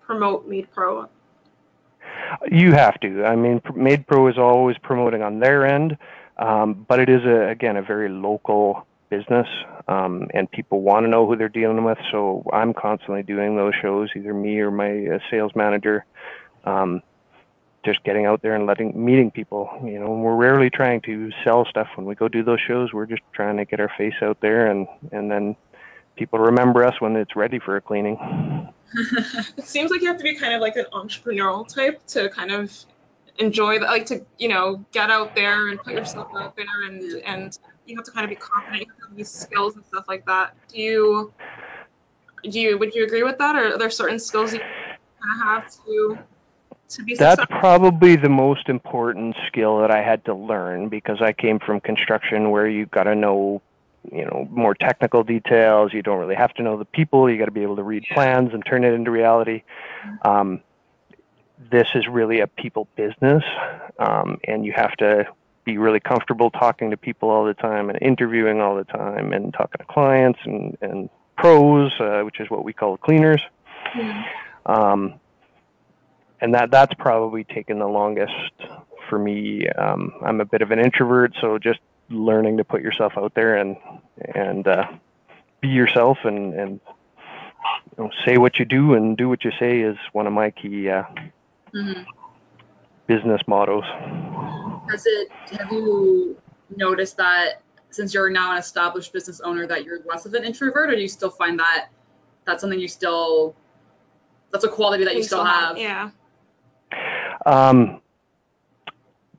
promote 0.00 0.48
MaidPro? 0.48 1.08
You 2.50 2.72
have 2.72 2.98
to. 3.00 3.24
I 3.24 3.36
mean, 3.36 3.60
MaidPro 3.60 4.30
is 4.30 4.38
always 4.38 4.76
promoting 4.78 5.22
on 5.22 5.38
their 5.38 5.66
end, 5.66 5.96
um, 6.38 6.84
but 6.88 7.00
it 7.00 7.08
is 7.08 7.24
a, 7.24 7.48
again 7.48 7.76
a 7.76 7.82
very 7.82 8.08
local 8.08 8.86
business 9.10 9.46
um, 9.88 10.28
and 10.32 10.50
people 10.50 10.80
want 10.80 11.04
to 11.04 11.08
know 11.08 11.26
who 11.26 11.36
they're 11.36 11.48
dealing 11.48 11.84
with. 11.84 11.98
So 12.10 12.44
I'm 12.52 12.72
constantly 12.72 13.22
doing 13.22 13.56
those 13.56 13.74
shows, 13.80 14.10
either 14.16 14.32
me 14.32 14.60
or 14.60 14.70
my 14.70 15.06
uh, 15.06 15.18
sales 15.30 15.52
manager. 15.54 16.04
Um, 16.64 17.02
just 17.84 18.02
getting 18.02 18.24
out 18.24 18.40
there 18.40 18.54
and 18.54 18.66
letting 18.66 19.04
meeting 19.04 19.30
people. 19.30 19.70
You 19.84 20.00
know, 20.00 20.10
we're 20.10 20.36
rarely 20.36 20.70
trying 20.70 21.02
to 21.02 21.30
sell 21.44 21.66
stuff 21.66 21.88
when 21.96 22.06
we 22.06 22.14
go 22.14 22.28
do 22.28 22.42
those 22.42 22.60
shows. 22.66 22.92
We're 22.92 23.06
just 23.06 23.22
trying 23.32 23.58
to 23.58 23.64
get 23.66 23.78
our 23.78 23.92
face 23.98 24.14
out 24.22 24.40
there 24.40 24.70
and 24.70 24.88
and 25.12 25.30
then 25.30 25.56
people 26.16 26.38
remember 26.38 26.84
us 26.84 27.00
when 27.00 27.16
it's 27.16 27.36
ready 27.36 27.58
for 27.58 27.76
a 27.76 27.80
cleaning. 27.80 28.18
it 29.56 29.64
seems 29.64 29.90
like 29.90 30.00
you 30.00 30.08
have 30.08 30.18
to 30.18 30.22
be 30.22 30.34
kind 30.34 30.54
of 30.54 30.60
like 30.60 30.76
an 30.76 30.86
entrepreneurial 30.92 31.66
type 31.66 32.04
to 32.06 32.28
kind 32.30 32.52
of 32.52 32.72
enjoy 33.38 33.78
that, 33.78 33.86
like 33.86 34.06
to 34.06 34.24
you 34.38 34.48
know 34.48 34.84
get 34.92 35.10
out 35.10 35.34
there 35.34 35.68
and 35.68 35.80
put 35.80 35.94
yourself 35.94 36.28
out 36.36 36.56
there 36.56 36.86
and 36.86 37.02
and 37.24 37.58
you 37.86 37.96
have 37.96 38.04
to 38.04 38.10
kind 38.10 38.24
of 38.24 38.30
be 38.30 38.36
confident, 38.36 38.82
you 38.82 38.86
have 38.88 39.10
to 39.10 39.18
have 39.18 39.26
skills 39.26 39.76
and 39.76 39.84
stuff 39.84 40.04
like 40.08 40.24
that. 40.26 40.54
Do 40.68 40.80
you 40.80 41.32
do 42.42 42.60
you 42.60 42.78
would 42.78 42.94
you 42.94 43.04
agree 43.04 43.22
with 43.22 43.38
that, 43.38 43.56
or 43.56 43.74
are 43.74 43.78
there 43.78 43.90
certain 43.90 44.18
skills 44.18 44.52
you 44.52 44.60
kind 44.60 45.40
of 45.40 45.46
have 45.46 45.84
to 45.84 46.18
to 46.90 47.02
be 47.02 47.14
That's 47.14 47.44
probably 47.46 48.16
the 48.16 48.28
most 48.28 48.68
important 48.68 49.36
skill 49.46 49.78
that 49.80 49.90
I 49.90 50.02
had 50.02 50.24
to 50.26 50.34
learn 50.34 50.88
because 50.88 51.20
I 51.20 51.32
came 51.32 51.58
from 51.58 51.80
construction 51.80 52.50
where 52.50 52.68
you 52.68 52.86
got 52.86 53.04
to 53.04 53.14
know 53.14 53.62
you 54.12 54.24
know 54.24 54.46
more 54.50 54.74
technical 54.74 55.24
details. 55.24 55.92
You 55.92 56.02
don't 56.02 56.18
really 56.18 56.34
have 56.34 56.52
to 56.54 56.62
know 56.62 56.78
the 56.78 56.84
people. 56.84 57.30
You 57.30 57.38
got 57.38 57.46
to 57.46 57.50
be 57.50 57.62
able 57.62 57.76
to 57.76 57.82
read 57.82 58.04
plans 58.12 58.52
and 58.52 58.64
turn 58.64 58.84
it 58.84 58.92
into 58.92 59.10
reality. 59.10 59.62
Um, 60.22 60.60
this 61.70 61.88
is 61.94 62.06
really 62.08 62.40
a 62.40 62.46
people 62.46 62.88
business 62.96 63.42
um, 63.98 64.38
and 64.44 64.64
you 64.64 64.72
have 64.74 64.92
to 64.96 65.26
be 65.64 65.78
really 65.78 66.00
comfortable 66.00 66.50
talking 66.50 66.90
to 66.90 66.96
people 66.96 67.30
all 67.30 67.44
the 67.44 67.54
time 67.54 67.88
and 67.88 67.98
interviewing 68.02 68.60
all 68.60 68.76
the 68.76 68.84
time 68.84 69.32
and 69.32 69.52
talking 69.54 69.78
to 69.78 69.84
clients 69.92 70.38
and, 70.44 70.76
and 70.80 71.08
pros, 71.36 71.92
uh, 72.00 72.20
which 72.20 72.40
is 72.40 72.50
what 72.50 72.64
we 72.64 72.72
call 72.72 72.96
cleaners. 72.96 73.40
Mm-hmm. 73.94 74.70
Um, 74.70 75.14
and 76.40 76.54
that 76.54 76.70
that's 76.70 76.94
probably 76.94 77.44
taken 77.44 77.78
the 77.78 77.86
longest 77.86 78.32
for 79.08 79.18
me. 79.18 79.66
Um, 79.68 80.12
I'm 80.22 80.40
a 80.40 80.44
bit 80.44 80.62
of 80.62 80.70
an 80.70 80.78
introvert, 80.78 81.32
so 81.40 81.58
just 81.58 81.80
learning 82.10 82.58
to 82.58 82.64
put 82.64 82.82
yourself 82.82 83.14
out 83.16 83.34
there 83.34 83.56
and 83.56 83.76
and 84.34 84.66
uh, 84.66 84.86
be 85.60 85.68
yourself 85.68 86.18
and 86.24 86.54
and 86.54 86.80
you 87.96 88.04
know, 88.04 88.10
say 88.26 88.36
what 88.36 88.58
you 88.58 88.64
do 88.64 88.94
and 88.94 89.16
do 89.16 89.28
what 89.28 89.44
you 89.44 89.52
say 89.58 89.80
is 89.80 89.96
one 90.12 90.26
of 90.26 90.32
my 90.32 90.50
key 90.50 90.90
uh, 90.90 91.04
mm-hmm. 91.74 92.02
business 93.06 93.40
models. 93.46 93.84
has 94.90 95.04
it 95.06 95.28
have 95.58 95.70
you 95.72 96.36
noticed 96.76 97.16
that 97.16 97.62
since 97.90 98.12
you're 98.12 98.30
now 98.30 98.52
an 98.52 98.58
established 98.58 99.12
business 99.12 99.40
owner 99.40 99.66
that 99.66 99.84
you're 99.84 100.00
less 100.04 100.26
of 100.26 100.34
an 100.34 100.44
introvert 100.44 100.90
or 100.90 100.96
do 100.96 101.02
you 101.02 101.08
still 101.08 101.30
find 101.30 101.58
that 101.58 101.88
that's 102.44 102.60
something 102.60 102.78
you 102.78 102.88
still 102.88 103.54
that's 104.50 104.64
a 104.64 104.68
quality 104.68 105.04
that 105.04 105.12
you, 105.12 105.18
you 105.18 105.24
still, 105.24 105.44
have, 105.44 105.76
have, 105.76 105.78
yeah 105.78 106.10
um 107.46 108.00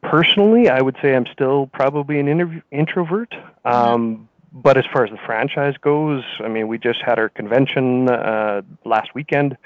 personally, 0.09 0.69
I 0.69 0.81
would 0.81 0.95
say 1.01 1.15
I'm 1.15 1.25
still 1.33 1.67
probably 1.67 2.19
an 2.19 2.27
interv- 2.27 2.63
introvert. 2.71 3.33
Um, 3.63 4.29
but 4.51 4.77
as 4.77 4.85
far 4.93 5.03
as 5.03 5.11
the 5.11 5.17
franchise 5.25 5.75
goes, 5.81 6.23
I 6.39 6.47
mean, 6.47 6.67
we 6.67 6.77
just 6.77 6.99
had 7.05 7.19
our 7.19 7.29
convention 7.29 8.09
uh, 8.09 8.61
last 8.85 9.13
weekend. 9.13 9.57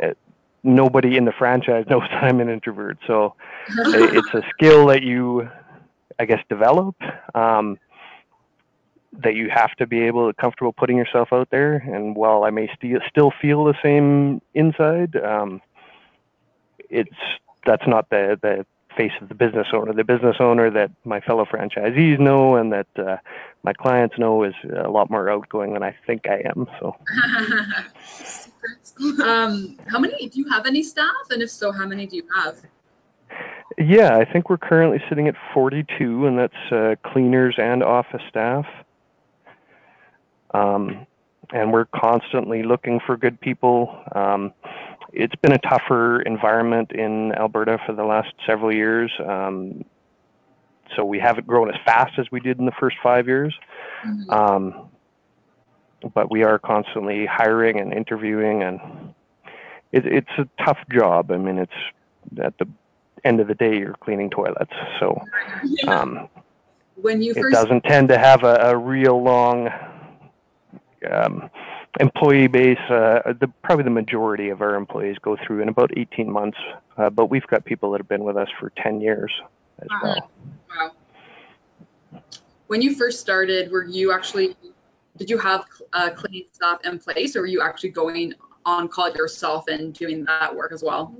It, 0.00 0.10
uh, 0.10 0.27
nobody 0.62 1.16
in 1.16 1.24
the 1.24 1.32
franchise 1.32 1.86
knows 1.90 2.02
that 2.10 2.24
I'm 2.24 2.40
an 2.40 2.48
introvert, 2.48 2.98
so 3.06 3.34
it's 3.68 4.34
a 4.34 4.42
skill 4.50 4.86
that 4.88 5.02
you, 5.02 5.48
I 6.18 6.24
guess, 6.24 6.42
develop. 6.48 6.96
Um, 7.34 7.78
that 9.22 9.34
you 9.34 9.48
have 9.50 9.74
to 9.76 9.86
be 9.86 10.02
able 10.02 10.28
to 10.28 10.34
comfortable 10.34 10.72
putting 10.72 10.96
yourself 10.96 11.32
out 11.32 11.48
there. 11.50 11.76
And 11.76 12.14
while 12.14 12.44
I 12.44 12.50
may 12.50 12.68
st- 12.74 13.02
still 13.08 13.32
feel 13.40 13.64
the 13.64 13.74
same 13.82 14.40
inside, 14.54 15.16
um, 15.16 15.60
it's 16.90 17.16
that's 17.66 17.86
not 17.86 18.08
the 18.10 18.38
the 18.40 18.66
face 18.96 19.12
of 19.20 19.28
the 19.28 19.34
business 19.34 19.68
owner. 19.72 19.92
The 19.92 20.04
business 20.04 20.36
owner 20.40 20.70
that 20.70 20.90
my 21.04 21.20
fellow 21.20 21.44
franchisees 21.44 22.18
know 22.18 22.56
and 22.56 22.72
that 22.72 22.86
uh, 22.96 23.16
my 23.62 23.72
clients 23.72 24.18
know 24.18 24.42
is 24.42 24.54
a 24.84 24.88
lot 24.88 25.10
more 25.10 25.30
outgoing 25.30 25.74
than 25.74 25.82
I 25.82 25.94
think 26.06 26.28
I 26.28 26.42
am. 26.44 26.66
So. 26.80 26.96
um, 29.22 29.78
how 29.86 29.98
many 29.98 30.28
do 30.28 30.38
you 30.38 30.48
have 30.48 30.66
any 30.66 30.82
staff? 30.82 31.30
And 31.30 31.42
if 31.42 31.50
so, 31.50 31.72
how 31.72 31.86
many 31.86 32.06
do 32.06 32.16
you 32.16 32.24
have? 32.34 32.56
Yeah, 33.76 34.16
I 34.16 34.24
think 34.24 34.50
we're 34.50 34.58
currently 34.58 34.98
sitting 35.08 35.28
at 35.28 35.34
42, 35.54 36.26
and 36.26 36.38
that's 36.38 36.72
uh, 36.72 36.94
cleaners 37.04 37.54
and 37.58 37.82
office 37.82 38.22
staff. 38.28 38.66
Um, 40.52 41.06
and 41.50 41.72
we're 41.72 41.86
constantly 41.86 42.62
looking 42.62 43.00
for 43.06 43.16
good 43.16 43.40
people. 43.40 43.96
Um, 44.14 44.52
it's 45.12 45.34
been 45.36 45.52
a 45.52 45.58
tougher 45.58 46.22
environment 46.22 46.92
in 46.92 47.32
Alberta 47.32 47.78
for 47.86 47.94
the 47.94 48.04
last 48.04 48.32
several 48.46 48.74
years. 48.74 49.10
Um, 49.24 49.84
so 50.96 51.04
we 51.04 51.18
haven't 51.18 51.46
grown 51.46 51.68
as 51.68 51.76
fast 51.84 52.18
as 52.18 52.26
we 52.30 52.40
did 52.40 52.58
in 52.58 52.66
the 52.66 52.72
first 52.80 52.96
five 53.02 53.26
years. 53.26 53.54
Mm-hmm. 54.06 54.30
Um, 54.30 54.87
but 56.14 56.30
we 56.30 56.42
are 56.42 56.58
constantly 56.58 57.26
hiring 57.26 57.80
and 57.80 57.92
interviewing, 57.92 58.62
and 58.62 58.80
it, 59.92 60.06
it's 60.06 60.30
a 60.38 60.48
tough 60.64 60.78
job. 60.92 61.30
I 61.30 61.36
mean, 61.36 61.58
it's 61.58 61.72
at 62.42 62.56
the 62.58 62.68
end 63.24 63.40
of 63.40 63.48
the 63.48 63.54
day, 63.54 63.78
you're 63.78 63.94
cleaning 63.94 64.30
toilets. 64.30 64.72
So 65.00 65.20
um, 65.86 66.28
when 66.96 67.22
you 67.22 67.34
it 67.36 67.52
doesn't 67.52 67.82
tend 67.82 68.08
to 68.08 68.18
have 68.18 68.44
a, 68.44 68.70
a 68.70 68.76
real 68.76 69.22
long 69.22 69.68
um, 71.10 71.50
employee 72.00 72.48
base, 72.48 72.78
uh, 72.90 73.32
the, 73.40 73.48
probably 73.62 73.84
the 73.84 73.90
majority 73.90 74.50
of 74.50 74.60
our 74.60 74.74
employees 74.74 75.16
go 75.22 75.36
through 75.46 75.62
in 75.62 75.68
about 75.68 75.90
18 75.96 76.30
months, 76.30 76.58
uh, 76.96 77.10
but 77.10 77.26
we've 77.26 77.46
got 77.46 77.64
people 77.64 77.92
that 77.92 77.98
have 77.98 78.08
been 78.08 78.24
with 78.24 78.36
us 78.36 78.48
for 78.58 78.70
10 78.70 79.00
years 79.00 79.32
as 79.80 79.88
wow. 79.90 80.00
well. 80.02 80.30
Wow. 82.12 82.22
When 82.66 82.82
you 82.82 82.94
first 82.94 83.20
started, 83.20 83.70
were 83.70 83.84
you 83.84 84.12
actually, 84.12 84.56
did 85.18 85.28
you 85.28 85.38
have 85.38 85.64
uh, 85.92 86.10
cleaning 86.10 86.46
staff 86.52 86.78
in 86.84 86.98
place 86.98 87.36
or 87.36 87.40
were 87.40 87.46
you 87.46 87.60
actually 87.60 87.90
going 87.90 88.34
on 88.64 88.88
call 88.88 89.10
yourself 89.12 89.66
and 89.68 89.94
doing 89.94 90.24
that 90.24 90.54
work 90.54 90.72
as 90.72 90.82
well? 90.82 91.14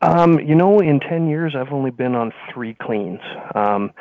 Um, 0.00 0.38
you 0.38 0.54
know, 0.54 0.80
in 0.80 1.00
10 1.00 1.28
years, 1.28 1.54
I've 1.56 1.72
only 1.72 1.90
been 1.90 2.14
on 2.14 2.32
three 2.52 2.74
cleans. 2.74 3.20
Um, 3.54 3.92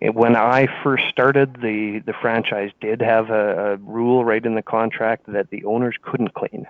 when 0.00 0.36
I 0.36 0.66
first 0.82 1.04
started, 1.08 1.54
the 1.62 2.02
the 2.04 2.12
franchise 2.20 2.70
did 2.80 3.00
have 3.00 3.30
a, 3.30 3.72
a 3.72 3.76
rule 3.76 4.24
right 4.24 4.44
in 4.44 4.54
the 4.54 4.62
contract 4.62 5.24
that 5.28 5.48
the 5.50 5.64
owners 5.64 5.96
couldn't 6.02 6.34
clean. 6.34 6.66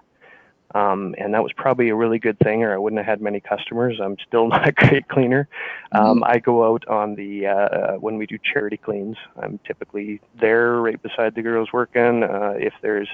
Um, 0.75 1.15
and 1.17 1.33
that 1.33 1.43
was 1.43 1.53
probably 1.53 1.89
a 1.89 1.95
really 1.95 2.19
good 2.19 2.39
thing, 2.39 2.63
or 2.63 2.75
I 2.75 2.79
wouldn't 2.79 2.99
have 2.99 3.07
had 3.07 3.21
many 3.21 3.41
customers. 3.41 4.01
I'm 4.03 4.17
still 4.27 4.49
not 4.49 4.69
a 4.69 4.73
great 4.73 5.09
cleaner. 5.09 5.49
Um, 5.93 6.17
mm-hmm. 6.17 6.25
I 6.25 6.39
go 6.39 6.73
out 6.73 6.87
on 6.89 7.15
the 7.15 7.47
uh, 7.47 7.93
when 7.95 8.17
we 8.17 8.27
do 8.27 8.39
charity 8.39 8.77
cleans. 8.77 9.17
I'm 9.41 9.59
typically 9.67 10.21
there, 10.41 10.81
right 10.81 11.01
beside 11.01 11.35
the 11.35 11.43
girls 11.43 11.73
working. 11.73 12.25
Uh, 12.25 12.55
if 12.57 12.75
there's 12.83 13.09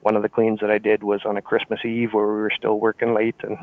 one 0.00 0.16
of 0.16 0.22
the 0.22 0.28
cleans 0.28 0.60
that 0.60 0.70
I 0.70 0.78
did 0.78 1.02
was 1.02 1.20
on 1.24 1.36
a 1.36 1.42
Christmas 1.42 1.84
Eve 1.84 2.12
where 2.12 2.26
we 2.26 2.40
were 2.40 2.52
still 2.56 2.78
working 2.80 3.14
late, 3.14 3.36
and 3.42 3.58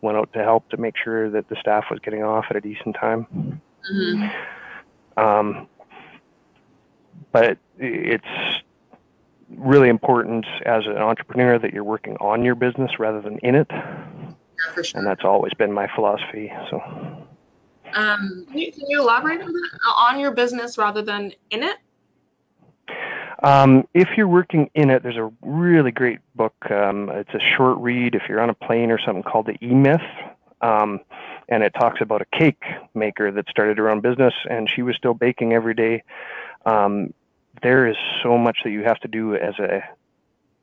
went 0.00 0.18
out 0.18 0.32
to 0.34 0.42
help 0.42 0.68
to 0.70 0.76
make 0.76 0.96
sure 0.96 1.30
that 1.30 1.48
the 1.48 1.56
staff 1.56 1.84
was 1.90 1.98
getting 2.00 2.22
off 2.22 2.46
at 2.50 2.56
a 2.56 2.60
decent 2.60 2.94
time. 2.94 3.60
Mm-hmm. 3.90 5.20
Um, 5.20 5.68
but 7.32 7.58
it's 7.78 8.24
really 9.58 9.88
important 9.88 10.46
as 10.64 10.86
an 10.86 10.98
entrepreneur 10.98 11.58
that 11.58 11.72
you're 11.72 11.84
working 11.84 12.16
on 12.16 12.44
your 12.44 12.54
business 12.54 12.98
rather 12.98 13.20
than 13.20 13.38
in 13.38 13.54
it. 13.54 13.66
Yeah, 13.70 14.82
sure. 14.82 15.00
And 15.00 15.06
that's 15.06 15.24
always 15.24 15.54
been 15.54 15.72
my 15.72 15.88
philosophy. 15.94 16.52
So. 16.70 16.80
Um, 17.94 18.46
can, 18.50 18.58
you, 18.58 18.72
can 18.72 18.88
you 18.88 19.00
elaborate 19.00 19.40
on 19.40 19.52
that? 19.52 19.70
On 19.98 20.20
your 20.20 20.32
business 20.32 20.78
rather 20.78 21.02
than 21.02 21.32
in 21.50 21.62
it? 21.62 21.76
Um, 23.42 23.86
if 23.92 24.08
you're 24.16 24.28
working 24.28 24.70
in 24.74 24.90
it, 24.90 25.02
there's 25.02 25.16
a 25.16 25.30
really 25.42 25.90
great 25.90 26.18
book. 26.34 26.54
Um, 26.70 27.10
it's 27.10 27.34
a 27.34 27.40
short 27.56 27.78
read 27.78 28.14
if 28.14 28.22
you're 28.28 28.40
on 28.40 28.50
a 28.50 28.54
plane 28.54 28.90
or 28.90 28.98
something 28.98 29.22
called 29.22 29.46
The 29.46 29.56
E 29.64 29.74
Myth. 29.74 30.00
Um, 30.60 31.00
and 31.48 31.62
it 31.62 31.74
talks 31.78 32.00
about 32.00 32.22
a 32.22 32.38
cake 32.38 32.62
maker 32.94 33.30
that 33.30 33.48
started 33.50 33.76
her 33.76 33.90
own 33.90 34.00
business 34.00 34.32
and 34.48 34.68
she 34.74 34.82
was 34.82 34.96
still 34.96 35.12
baking 35.12 35.52
every 35.52 35.74
day. 35.74 36.02
Um, 36.64 37.12
there 37.62 37.86
is 37.86 37.96
so 38.22 38.36
much 38.36 38.58
that 38.64 38.70
you 38.70 38.82
have 38.84 39.00
to 39.00 39.08
do 39.08 39.34
as 39.34 39.58
a 39.58 39.82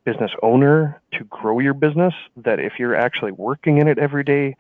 business 0.04 0.32
owner 0.42 1.02
to 1.14 1.24
grow 1.26 1.60
your 1.60 1.74
business 1.74 2.14
that 2.38 2.60
if 2.60 2.74
you're 2.80 2.96
actually 2.96 3.32
working 3.32 3.78
in 3.78 3.88
it 3.88 3.98
every 3.98 4.24
day, 4.24 4.56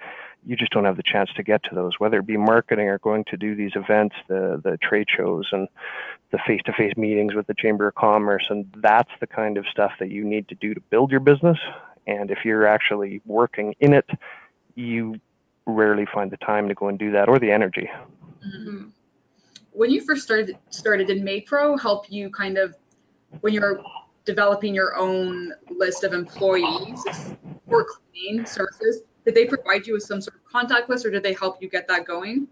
you 0.46 0.56
just 0.56 0.72
don't 0.72 0.86
have 0.86 0.98
the 0.98 1.04
chance 1.04 1.32
to 1.36 1.44
get 1.44 1.64
to 1.64 1.76
those, 1.76 2.00
whether 2.00 2.20
it 2.20 2.26
be 2.26 2.38
marketing 2.38 2.88
or 2.88 2.98
going 3.00 3.24
to 3.26 3.38
do 3.38 3.56
these 3.56 3.72
events, 3.76 4.16
the 4.28 4.60
the 4.64 4.78
trade 4.78 5.08
shows 5.16 5.48
and 5.52 5.68
the 6.32 6.40
face-to-face 6.48 6.96
meetings 6.98 7.36
with 7.36 7.46
the 7.48 7.54
Chamber 7.54 7.88
of 7.88 7.96
Commerce, 7.96 8.46
and 8.50 8.66
that's 8.78 9.12
the 9.20 9.28
kind 9.28 9.58
of 9.58 9.66
stuff 9.68 9.92
that 10.00 10.10
you 10.10 10.24
need 10.24 10.48
to 10.48 10.56
do 10.56 10.74
to 10.74 10.80
build 10.90 11.12
your 11.12 11.20
business. 11.20 11.58
And 12.08 12.32
if 12.32 12.40
you're 12.46 12.66
actually 12.66 13.22
working 13.26 13.76
in 13.80 13.94
it, 13.94 14.10
you 14.76 15.20
rarely 15.66 16.08
find 16.12 16.32
the 16.32 16.38
time 16.38 16.70
to 16.70 16.74
go 16.74 16.88
and 16.88 16.98
do 16.98 17.12
that 17.12 17.30
or 17.30 17.38
the 17.38 17.52
energy. 17.52 17.90
Mm-hmm. 18.46 18.90
When 19.72 19.90
you 19.90 20.02
first 20.02 20.24
started 20.24 20.58
started 20.70 21.08
did 21.08 21.24
MaidPro 21.24 21.80
help 21.80 22.12
you 22.12 22.30
kind 22.30 22.58
of 22.58 22.76
when 23.42 23.54
you're 23.54 23.82
developing 24.26 24.76
your 24.76 24.98
own 24.98 25.54
list 25.70 26.04
of 26.04 26.14
employees 26.14 27.04
for 27.68 27.86
cleaning 27.86 28.46
services? 28.46 29.02
Did 29.26 29.36
they 29.36 29.46
provide 29.46 29.88
you 29.88 29.94
with 29.94 30.04
some 30.04 30.22
sort 30.22 30.36
of 30.36 30.46
contact 30.46 30.90
list, 30.90 31.06
or 31.06 31.12
did 31.12 31.24
they 31.24 31.34
help 31.34 31.62
you 31.62 31.70
get 31.70 31.88
that 31.88 32.06
going? 32.06 32.48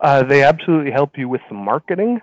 Uh, 0.00 0.22
they 0.22 0.42
absolutely 0.42 0.90
help 0.90 1.16
you 1.16 1.28
with 1.28 1.40
the 1.48 1.54
marketing, 1.54 2.20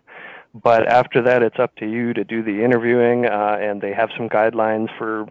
but 0.54 0.88
after 0.88 1.22
that, 1.24 1.42
it's 1.42 1.58
up 1.58 1.76
to 1.78 1.90
you 1.90 2.14
to 2.14 2.24
do 2.24 2.44
the 2.44 2.64
interviewing, 2.64 3.26
uh, 3.26 3.58
and 3.60 3.82
they 3.82 3.94
have 3.94 4.10
some 4.16 4.30
guidelines 4.30 4.90
for 4.98 5.26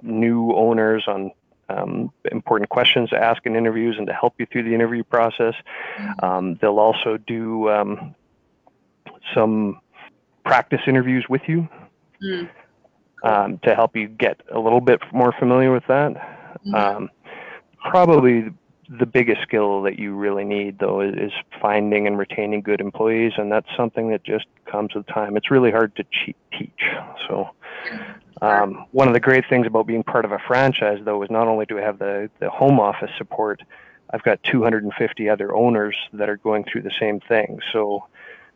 new 0.00 0.52
owners 0.54 1.04
on 1.06 1.30
um, 1.72 2.12
important 2.30 2.70
questions 2.70 3.10
to 3.10 3.16
ask 3.16 3.44
in 3.46 3.56
interviews 3.56 3.96
and 3.98 4.06
to 4.06 4.12
help 4.12 4.34
you 4.38 4.46
through 4.46 4.64
the 4.64 4.74
interview 4.74 5.04
process. 5.04 5.54
Mm-hmm. 5.98 6.24
Um, 6.24 6.58
they'll 6.60 6.78
also 6.78 7.16
do 7.16 7.68
um, 7.70 8.14
some 9.34 9.80
practice 10.44 10.80
interviews 10.86 11.26
with 11.28 11.42
you 11.46 11.68
mm. 12.22 12.48
to 13.62 13.74
help 13.74 13.96
you 13.96 14.08
get 14.08 14.40
a 14.52 14.58
little 14.58 14.80
bit 14.80 15.00
more 15.12 15.32
familiar 15.38 15.72
with 15.72 15.84
that. 15.88 16.12
Mm-hmm. 16.66 16.74
Um, 16.74 17.10
probably 17.90 18.50
the 18.98 19.06
biggest 19.06 19.42
skill 19.42 19.82
that 19.82 19.98
you 19.98 20.14
really 20.14 20.44
need, 20.44 20.78
though, 20.78 21.00
is 21.00 21.32
finding 21.60 22.06
and 22.06 22.18
retaining 22.18 22.60
good 22.60 22.80
employees, 22.80 23.32
and 23.36 23.50
that's 23.50 23.68
something 23.76 24.10
that 24.10 24.22
just 24.22 24.44
comes 24.70 24.94
with 24.94 25.06
time. 25.06 25.36
It's 25.36 25.50
really 25.50 25.70
hard 25.70 25.94
to 25.96 26.04
teach. 26.26 26.82
So, 27.28 27.50
um, 28.42 28.86
one 28.90 29.06
of 29.06 29.14
the 29.14 29.20
great 29.20 29.44
things 29.48 29.68
about 29.68 29.86
being 29.86 30.02
part 30.02 30.24
of 30.24 30.32
a 30.32 30.38
franchise, 30.48 30.98
though, 31.04 31.22
is 31.22 31.30
not 31.30 31.46
only 31.46 31.64
do 31.64 31.78
I 31.78 31.82
have 31.82 32.00
the, 32.00 32.28
the 32.40 32.50
home 32.50 32.80
office 32.80 33.10
support, 33.16 33.62
I've 34.10 34.24
got 34.24 34.42
250 34.42 35.28
other 35.28 35.54
owners 35.54 35.96
that 36.12 36.28
are 36.28 36.36
going 36.36 36.64
through 36.64 36.82
the 36.82 36.92
same 36.98 37.20
thing. 37.20 37.60
So, 37.72 38.04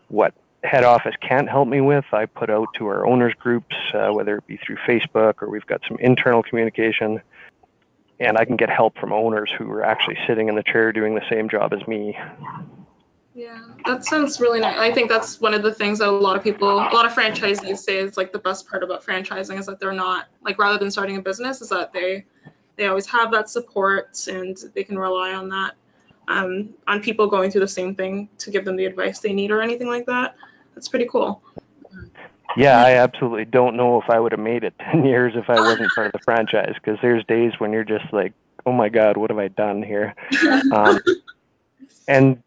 what 0.08 0.34
head 0.64 0.82
office 0.82 1.14
can't 1.20 1.48
help 1.48 1.68
me 1.68 1.80
with, 1.80 2.04
I 2.12 2.26
put 2.26 2.50
out 2.50 2.66
to 2.78 2.86
our 2.88 3.06
owners 3.06 3.32
groups, 3.38 3.76
uh, 3.94 4.08
whether 4.10 4.38
it 4.38 4.46
be 4.48 4.56
through 4.56 4.78
Facebook 4.88 5.40
or 5.40 5.48
we've 5.48 5.66
got 5.66 5.82
some 5.86 5.98
internal 6.00 6.42
communication, 6.42 7.22
and 8.18 8.36
I 8.36 8.44
can 8.44 8.56
get 8.56 8.68
help 8.68 8.98
from 8.98 9.12
owners 9.12 9.52
who 9.56 9.70
are 9.70 9.84
actually 9.84 10.18
sitting 10.26 10.48
in 10.48 10.56
the 10.56 10.64
chair 10.64 10.92
doing 10.92 11.14
the 11.14 11.24
same 11.30 11.48
job 11.48 11.72
as 11.72 11.86
me. 11.86 12.18
Yeah, 13.36 13.60
that 13.84 14.02
sounds 14.02 14.40
really 14.40 14.60
nice. 14.60 14.78
I 14.78 14.90
think 14.90 15.10
that's 15.10 15.42
one 15.42 15.52
of 15.52 15.62
the 15.62 15.74
things 15.74 15.98
that 15.98 16.08
a 16.08 16.10
lot 16.10 16.36
of 16.36 16.42
people, 16.42 16.70
a 16.70 16.88
lot 16.88 17.04
of 17.04 17.12
franchisees 17.12 17.76
say 17.76 17.98
is 17.98 18.16
like 18.16 18.32
the 18.32 18.38
best 18.38 18.66
part 18.66 18.82
about 18.82 19.04
franchising 19.04 19.58
is 19.58 19.66
that 19.66 19.78
they're 19.78 19.92
not 19.92 20.28
like 20.42 20.58
rather 20.58 20.78
than 20.78 20.90
starting 20.90 21.18
a 21.18 21.20
business 21.20 21.60
is 21.60 21.68
that 21.68 21.92
they 21.92 22.24
they 22.76 22.86
always 22.86 23.04
have 23.04 23.30
that 23.32 23.50
support 23.50 24.26
and 24.26 24.56
they 24.74 24.82
can 24.82 24.98
rely 24.98 25.34
on 25.34 25.50
that 25.50 25.74
um, 26.28 26.70
on 26.88 27.02
people 27.02 27.26
going 27.26 27.50
through 27.50 27.60
the 27.60 27.68
same 27.68 27.94
thing 27.94 28.30
to 28.38 28.50
give 28.50 28.64
them 28.64 28.74
the 28.74 28.86
advice 28.86 29.18
they 29.18 29.34
need 29.34 29.50
or 29.50 29.60
anything 29.60 29.86
like 29.86 30.06
that. 30.06 30.34
That's 30.74 30.88
pretty 30.88 31.06
cool. 31.06 31.42
Yeah, 32.56 32.82
I 32.82 32.92
absolutely 32.92 33.44
don't 33.44 33.76
know 33.76 34.00
if 34.00 34.08
I 34.08 34.18
would 34.18 34.32
have 34.32 34.40
made 34.40 34.64
it 34.64 34.72
10 34.90 35.04
years 35.04 35.34
if 35.36 35.50
I 35.50 35.60
wasn't 35.60 35.92
part 35.94 36.06
of 36.06 36.12
the 36.12 36.20
franchise 36.20 36.74
because 36.82 36.98
there's 37.02 37.22
days 37.26 37.52
when 37.58 37.70
you're 37.70 37.84
just 37.84 38.10
like, 38.14 38.32
oh 38.64 38.72
my 38.72 38.88
God, 38.88 39.18
what 39.18 39.28
have 39.28 39.38
I 39.38 39.48
done 39.48 39.82
here? 39.82 40.14
Um, 40.72 41.00
and 42.08 42.42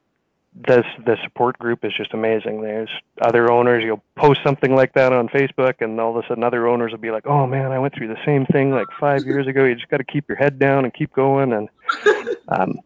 the 0.68 0.84
the 1.06 1.18
support 1.24 1.58
group 1.58 1.86
is 1.86 1.94
just 1.96 2.14
amazing. 2.14 2.62
There's 2.62 2.90
other 3.22 3.52
owners. 3.52 3.84
You'll 3.84 4.04
post 4.16 4.42
something 4.44 4.76
like 4.76 4.94
that 4.94 5.14
on 5.14 5.30
Facebook, 5.30 5.76
and 5.80 6.00
all 6.00 6.18
of 6.18 6.24
a 6.24 6.28
sudden, 6.28 6.44
other 6.44 6.68
owners 6.68 6.92
will 6.92 7.00
be 7.00 7.12
like, 7.12 7.26
"Oh 7.26 7.48
man, 7.48 7.72
I 7.72 7.80
went 7.80 7.94
through 7.96 8.10
the 8.10 8.20
same 8.26 8.46
thing 8.46 8.72
like 8.72 8.88
five 9.00 9.26
years 9.26 9.48
ago." 9.48 9.64
You 9.64 9.76
just 9.76 9.90
got 9.90 9.98
to 9.98 10.04
keep 10.04 10.28
your 10.28 10.38
head 10.38 10.60
down 10.60 10.84
and 10.84 10.94
keep 10.94 11.14
going, 11.14 11.54
and 11.54 11.70
um, 12.50 12.80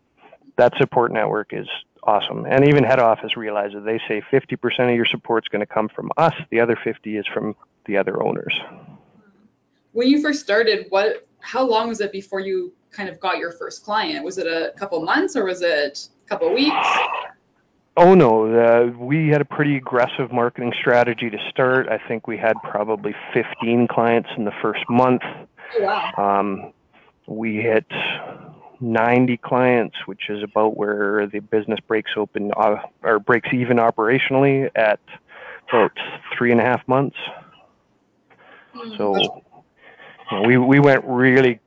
that 0.57 0.73
support 0.77 1.11
network 1.11 1.51
is 1.51 1.67
awesome. 2.03 2.45
And 2.45 2.67
even 2.67 2.83
head 2.83 2.99
office 2.99 3.35
realizes 3.35 3.83
they 3.85 3.99
say 4.07 4.21
50% 4.31 4.89
of 4.89 4.95
your 4.95 5.05
support 5.05 5.45
is 5.45 5.47
going 5.47 5.61
to 5.61 5.73
come 5.73 5.89
from 5.89 6.11
us. 6.17 6.33
The 6.51 6.59
other 6.59 6.77
50 6.81 7.17
is 7.17 7.25
from 7.33 7.55
the 7.85 7.97
other 7.97 8.21
owners. 8.21 8.53
When 9.93 10.07
you 10.07 10.21
first 10.21 10.41
started, 10.41 10.87
what? 10.89 11.27
How 11.39 11.63
long 11.63 11.89
was 11.89 12.01
it 12.01 12.11
before 12.11 12.39
you 12.39 12.73
kind 12.91 13.09
of 13.09 13.19
got 13.19 13.37
your 13.37 13.51
first 13.51 13.83
client? 13.83 14.23
Was 14.23 14.37
it 14.37 14.47
a 14.47 14.73
couple 14.77 15.03
months 15.03 15.35
or 15.35 15.45
was 15.45 15.61
it 15.61 16.07
a 16.25 16.29
couple 16.29 16.53
weeks? 16.53 16.87
Oh 17.95 18.15
no, 18.15 18.51
uh, 18.51 18.97
we 18.97 19.27
had 19.27 19.41
a 19.41 19.45
pretty 19.45 19.77
aggressive 19.77 20.31
marketing 20.31 20.73
strategy 20.79 21.29
to 21.29 21.37
start. 21.49 21.87
I 21.89 21.99
think 22.07 22.27
we 22.27 22.37
had 22.37 22.55
probably 22.63 23.13
15 23.33 23.87
clients 23.87 24.29
in 24.35 24.45
the 24.45 24.53
first 24.63 24.81
month. 24.89 25.21
Oh, 25.25 25.83
wow. 25.83 26.11
Um, 26.17 26.73
we 27.27 27.57
hit 27.57 27.85
90 28.81 29.37
clients, 29.37 29.95
which 30.07 30.29
is 30.29 30.41
about 30.43 30.75
where 30.75 31.27
the 31.27 31.39
business 31.39 31.79
breaks 31.87 32.11
open 32.17 32.51
uh, 32.57 32.77
or 33.03 33.19
breaks 33.19 33.49
even 33.53 33.77
operationally 33.77 34.69
at 34.75 34.99
about 35.69 35.91
three 36.35 36.51
and 36.51 36.59
a 36.59 36.63
half 36.63 36.85
months. 36.87 37.17
Hmm. 38.73 38.97
So 38.97 39.15
you 39.15 39.29
know, 40.31 40.41
we 40.47 40.57
we 40.57 40.79
went 40.79 41.03
really 41.05 41.59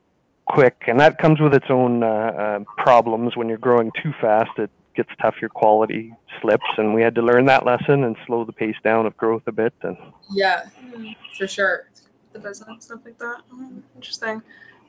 quick, 0.47 0.83
and 0.89 0.99
that 0.99 1.19
comes 1.19 1.41
with 1.41 1.55
its 1.55 1.67
own 1.71 2.03
uh, 2.03 2.07
uh, 2.07 2.59
problems. 2.79 3.37
When 3.37 3.49
you're 3.49 3.59
growing 3.59 3.93
too 4.03 4.13
fast, 4.21 4.51
it 4.59 4.71
gets 4.97 5.11
tough. 5.21 5.37
Your 5.41 5.51
quality 5.51 6.15
slips, 6.41 6.65
and 6.79 6.95
we 6.95 7.03
had 7.03 7.15
to 7.17 7.23
learn 7.23 7.47
that 7.47 7.65
lesson 7.65 8.05
and 8.05 8.17
slow 8.27 8.45
the 8.45 8.53
pace 8.53 8.77
down 8.83 9.07
of 9.07 9.17
growth 9.17 9.43
a 9.47 9.53
bit. 9.53 9.75
And 9.83 9.97
Yeah, 10.31 10.65
for 11.37 11.47
sure. 11.47 11.91
the 12.33 12.39
business 12.39 12.85
stuff 12.85 13.01
like 13.05 13.19
that. 13.19 13.43
Oh, 13.53 13.69
interesting. 13.95 14.43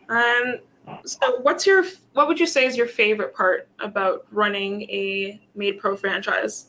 Um, 0.09 0.59
so 1.05 1.39
what's 1.41 1.65
your 1.67 1.85
what 2.13 2.27
would 2.27 2.39
you 2.39 2.47
say 2.47 2.65
is 2.65 2.77
your 2.77 2.87
favorite 2.87 3.33
part 3.35 3.67
about 3.79 4.25
running 4.31 4.83
a 4.83 5.41
MaidPro 5.57 5.99
franchise? 5.99 6.67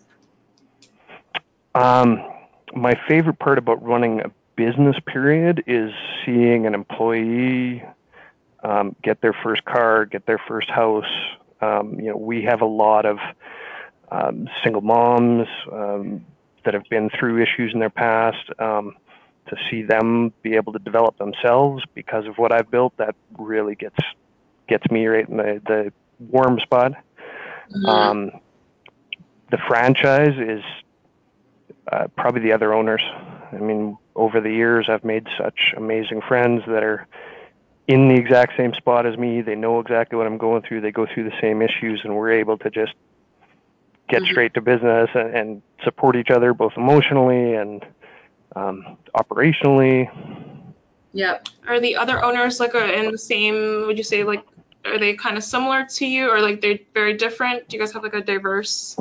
Um, 1.75 2.23
my 2.75 2.95
favorite 3.09 3.38
part 3.38 3.59
about 3.59 3.83
running 3.83 4.21
a 4.21 4.30
business 4.57 4.97
period 5.07 5.62
is 5.66 5.92
seeing 6.25 6.66
an 6.66 6.75
employee 6.75 7.83
um, 8.64 8.97
get 9.02 9.21
their 9.21 9.33
first 9.33 9.64
car, 9.64 10.04
get 10.04 10.26
their 10.26 10.40
first 10.49 10.68
house. 10.68 11.04
Um, 11.61 11.99
you 11.99 12.11
know, 12.11 12.17
we 12.17 12.45
have 12.45 12.61
a 12.61 12.67
lot 12.67 13.07
of 13.07 13.19
um, 14.11 14.49
single 14.62 14.83
moms 14.83 15.49
um, 15.73 16.25
that 16.65 16.75
have 16.75 16.88
been 16.88 17.11
through 17.11 17.43
issues 17.43 17.73
in 17.73 17.81
their 17.81 17.91
past. 17.91 18.49
Um, 18.59 18.97
to 19.49 19.57
see 19.71 19.83
them 19.83 20.33
be 20.43 20.55
able 20.55 20.73
to 20.73 20.79
develop 20.79 21.17
themselves 21.19 21.83
because 21.95 22.27
of 22.27 22.37
what 22.37 22.53
I've 22.53 22.71
built, 22.71 22.97
that 22.99 23.15
really 23.38 23.75
gets 23.75 23.97
gets 24.69 24.88
me 24.91 25.07
right 25.07 25.29
in 25.29 25.38
the, 25.38 25.62
the 25.67 25.93
warm 26.19 26.61
spot. 26.61 26.93
Mhm. 27.75 27.88
Um, 27.88 28.31
the 29.50 29.59
franchise 29.67 30.38
is 30.38 30.62
uh, 31.91 32.09
probably 32.17 32.43
the 32.43 32.53
other 32.53 32.75
owners. 32.75 33.03
I 33.53 33.57
mean, 33.57 33.97
over 34.15 34.41
the 34.41 34.50
years, 34.50 34.88
I've 34.91 35.05
made 35.05 35.27
such 35.38 35.73
amazing 35.77 36.21
friends 36.21 36.62
that 36.67 36.83
are 36.83 37.07
in 37.88 38.09
the 38.09 38.14
exact 38.14 38.52
same 38.57 38.75
spot 38.75 39.07
as 39.07 39.16
me. 39.16 39.40
They 39.40 39.57
know 39.57 39.80
exactly 39.80 40.16
what 40.16 40.26
I'm 40.26 40.38
going 40.38 40.62
through. 40.62 40.83
They 40.83 40.92
go 40.92 41.07
through 41.12 41.25
the 41.25 41.37
same 41.40 41.62
issues, 41.62 42.02
and 42.04 42.14
we're 42.14 42.33
able 42.33 42.59
to 42.59 42.71
just 42.71 42.92
get 44.09 44.23
Mhm. 44.23 44.26
straight 44.26 44.54
to 44.54 44.61
business 44.61 45.11
and, 45.14 45.35
and 45.35 45.62
support 45.83 46.16
each 46.16 46.30
other 46.30 46.54
both 46.54 46.73
emotionally 46.76 47.55
and 47.55 47.85
um, 48.57 48.96
operationally. 49.16 50.09
Yep. 51.12 51.48
Are 51.66 51.81
the 51.81 51.96
other 51.96 52.22
owners 52.22 52.61
like 52.61 52.74
uh, 52.74 52.79
in 52.79 53.11
the 53.11 53.18
same? 53.18 53.87
Would 53.87 53.98
you 53.98 54.05
say 54.05 54.24
like 54.24 54.44
are 54.85 54.98
they 54.98 55.14
kind 55.14 55.37
of 55.37 55.44
similar 55.44 55.85
to 55.85 56.07
you, 56.07 56.31
or 56.31 56.40
like 56.40 56.61
they're 56.61 56.79
very 56.94 57.14
different? 57.14 57.68
Do 57.68 57.77
you 57.77 57.83
guys 57.83 57.92
have 57.92 58.03
like 58.03 58.14
a 58.14 58.20
diverse? 58.20 58.98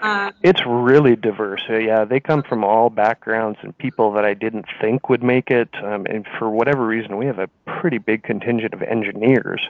Uh, 0.00 0.32
It's 0.42 0.64
really 0.66 1.14
diverse. 1.16 1.62
Uh, 1.68 1.74
Yeah, 1.76 2.04
they 2.04 2.20
come 2.20 2.42
from 2.42 2.64
all 2.64 2.88
backgrounds 2.90 3.58
and 3.62 3.76
people 3.76 4.12
that 4.12 4.24
I 4.24 4.34
didn't 4.34 4.66
think 4.80 5.08
would 5.08 5.22
make 5.22 5.50
it. 5.50 5.68
Um, 5.82 6.06
and 6.06 6.26
for 6.38 6.48
whatever 6.50 6.86
reason, 6.86 7.16
we 7.16 7.26
have 7.26 7.38
a 7.38 7.48
pretty 7.66 7.98
big 7.98 8.22
contingent 8.22 8.72
of 8.74 8.82
engineers, 8.82 9.60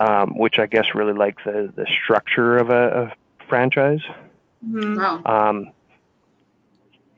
um, 0.00 0.36
which 0.38 0.58
I 0.58 0.66
guess 0.66 0.94
really 0.94 1.12
like 1.12 1.36
the, 1.44 1.72
the 1.74 1.86
structure 2.02 2.56
of 2.56 2.70
a, 2.70 3.02
a 3.02 3.46
franchise. 3.48 4.00
mhm. 4.66 4.96
Wow. 4.96 5.22
Um, 5.50 5.72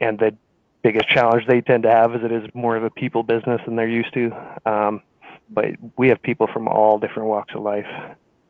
and 0.00 0.18
the 0.18 0.35
biggest 0.83 1.09
challenge 1.09 1.46
they 1.46 1.61
tend 1.61 1.85
to 1.85 1.90
have 1.90 2.14
is 2.16 2.24
it 2.24 2.33
is 2.33 2.48
more 2.55 2.76
of 2.76 2.83
a 2.83 2.90
people 2.90 3.22
business 3.22 3.61
than 3.64 3.76
they're 3.76 3.88
used 3.88 4.12
to. 4.14 4.33
Um, 4.66 5.02
but 5.48 5.66
we 5.96 6.09
have 6.09 6.20
people 6.22 6.48
from 6.48 6.66
all 6.66 6.98
different 6.98 7.28
walks 7.28 7.55
of 7.55 7.62
life. 7.62 7.87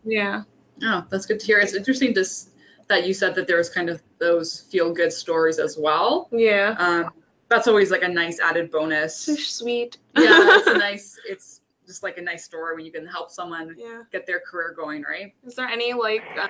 Yeah. 0.04 0.44
Oh, 0.82 1.04
that's 1.10 1.26
good 1.26 1.40
to 1.40 1.46
hear. 1.46 1.58
It's 1.58 1.74
interesting 1.74 2.14
to, 2.14 2.20
s- 2.20 2.48
that 2.92 3.06
you 3.06 3.14
said 3.14 3.34
that 3.34 3.46
there 3.46 3.56
was 3.56 3.70
kind 3.70 3.88
of 3.88 4.02
those 4.18 4.60
feel 4.70 4.92
good 4.92 5.12
stories 5.12 5.58
as 5.58 5.78
well. 5.78 6.28
Yeah. 6.30 6.74
Um, 6.78 7.10
that's 7.48 7.66
always 7.66 7.90
like 7.90 8.02
a 8.02 8.08
nice 8.08 8.38
added 8.38 8.70
bonus. 8.70 9.16
So 9.16 9.34
sweet. 9.34 9.96
yeah, 10.16 10.58
it's 10.58 10.66
a 10.66 10.74
nice. 10.78 11.18
It's 11.26 11.62
just 11.86 12.02
like 12.02 12.18
a 12.18 12.22
nice 12.22 12.44
story 12.44 12.76
when 12.76 12.84
you 12.84 12.92
can 12.92 13.06
help 13.06 13.30
someone 13.30 13.76
yeah. 13.78 14.02
get 14.12 14.26
their 14.26 14.40
career 14.40 14.74
going, 14.76 15.02
right? 15.02 15.34
Is 15.46 15.54
there 15.54 15.66
any 15.66 15.94
like? 15.94 16.22
Uh, 16.38 16.48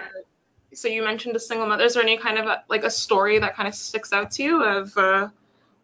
so 0.74 0.88
you 0.88 1.04
mentioned 1.04 1.36
a 1.36 1.40
single 1.40 1.68
mother. 1.68 1.84
Is 1.84 1.94
there 1.94 2.02
any 2.02 2.18
kind 2.18 2.38
of 2.38 2.46
a, 2.46 2.64
like 2.68 2.82
a 2.82 2.90
story 2.90 3.38
that 3.38 3.54
kind 3.54 3.68
of 3.68 3.74
sticks 3.76 4.12
out 4.12 4.32
to 4.32 4.42
you 4.42 4.64
of 4.64 4.96
uh, 4.98 5.28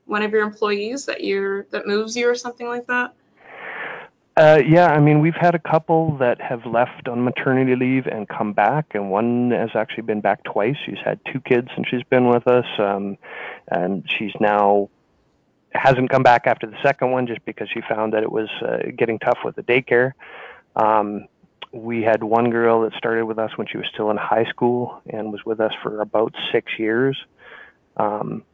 one 0.06 0.22
of 0.22 0.32
your 0.32 0.42
employees 0.42 1.06
that 1.06 1.22
you're 1.22 1.66
that 1.70 1.86
moves 1.86 2.16
you 2.16 2.28
or 2.28 2.34
something 2.34 2.66
like 2.66 2.88
that? 2.88 3.14
Uh, 4.38 4.62
yeah, 4.64 4.86
I 4.86 5.00
mean, 5.00 5.18
we've 5.18 5.34
had 5.34 5.56
a 5.56 5.58
couple 5.58 6.16
that 6.18 6.40
have 6.40 6.64
left 6.64 7.08
on 7.08 7.24
maternity 7.24 7.74
leave 7.74 8.06
and 8.06 8.28
come 8.28 8.52
back, 8.52 8.92
and 8.94 9.10
one 9.10 9.50
has 9.50 9.70
actually 9.74 10.04
been 10.04 10.20
back 10.20 10.44
twice. 10.44 10.76
She's 10.86 11.00
had 11.04 11.18
two 11.32 11.40
kids 11.40 11.66
and 11.76 11.84
she's 11.90 12.04
been 12.04 12.28
with 12.28 12.46
us, 12.46 12.64
um, 12.78 13.18
and 13.66 14.08
she's 14.16 14.30
now 14.38 14.90
hasn't 15.72 16.10
come 16.10 16.22
back 16.22 16.46
after 16.46 16.68
the 16.68 16.76
second 16.84 17.10
one 17.10 17.26
just 17.26 17.44
because 17.46 17.68
she 17.74 17.80
found 17.88 18.12
that 18.12 18.22
it 18.22 18.30
was 18.30 18.48
uh, 18.62 18.78
getting 18.96 19.18
tough 19.18 19.38
with 19.44 19.56
the 19.56 19.64
daycare. 19.64 20.12
Um, 20.76 21.26
we 21.72 22.02
had 22.02 22.22
one 22.22 22.50
girl 22.50 22.82
that 22.82 22.92
started 22.92 23.24
with 23.24 23.40
us 23.40 23.50
when 23.56 23.66
she 23.66 23.76
was 23.76 23.88
still 23.92 24.08
in 24.12 24.16
high 24.16 24.44
school 24.44 25.02
and 25.08 25.32
was 25.32 25.44
with 25.44 25.58
us 25.58 25.72
for 25.82 26.00
about 26.00 26.32
six 26.52 26.70
years, 26.78 27.18
um, 27.96 28.44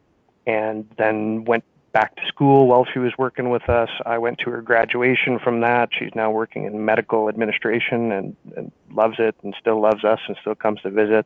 and 0.47 0.89
then 0.97 1.45
went 1.45 1.63
back 1.95 2.13
to 2.17 2.27
school 2.27 2.67
while 2.67 2.85
she 2.91 2.99
was 2.99 3.13
working 3.17 3.49
with 3.49 3.69
us. 3.69 3.87
I 4.05 4.17
went 4.17 4.39
to 4.39 4.49
her 4.49 4.61
graduation 4.61 5.39
from 5.39 5.61
that. 5.61 5.87
She's 5.97 6.13
now 6.13 6.29
working 6.29 6.65
in 6.65 6.83
medical 6.83 7.29
administration 7.29 8.11
and, 8.11 8.35
and 8.57 8.69
loves 8.91 9.15
it 9.17 9.33
and 9.43 9.55
still 9.61 9.79
loves 9.79 10.03
us 10.03 10.19
and 10.27 10.35
still 10.41 10.55
comes 10.55 10.81
to 10.81 10.89
visit. 10.89 11.25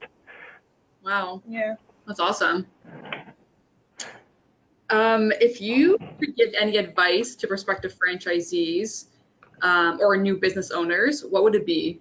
Wow, 1.04 1.42
Yeah. 1.48 1.74
that's 2.06 2.20
awesome. 2.20 2.68
Um, 4.92 5.32
if 5.42 5.60
you 5.60 5.98
could 6.20 6.36
give 6.36 6.50
any 6.56 6.78
advice 6.78 7.34
to 7.38 7.48
prospective 7.48 7.96
franchisees 7.96 9.06
um, 9.64 9.98
or 10.00 10.18
new 10.18 10.38
business 10.38 10.70
owners, 10.70 11.26
what 11.26 11.42
would 11.44 11.56
it 11.56 11.66
be? 11.66 12.00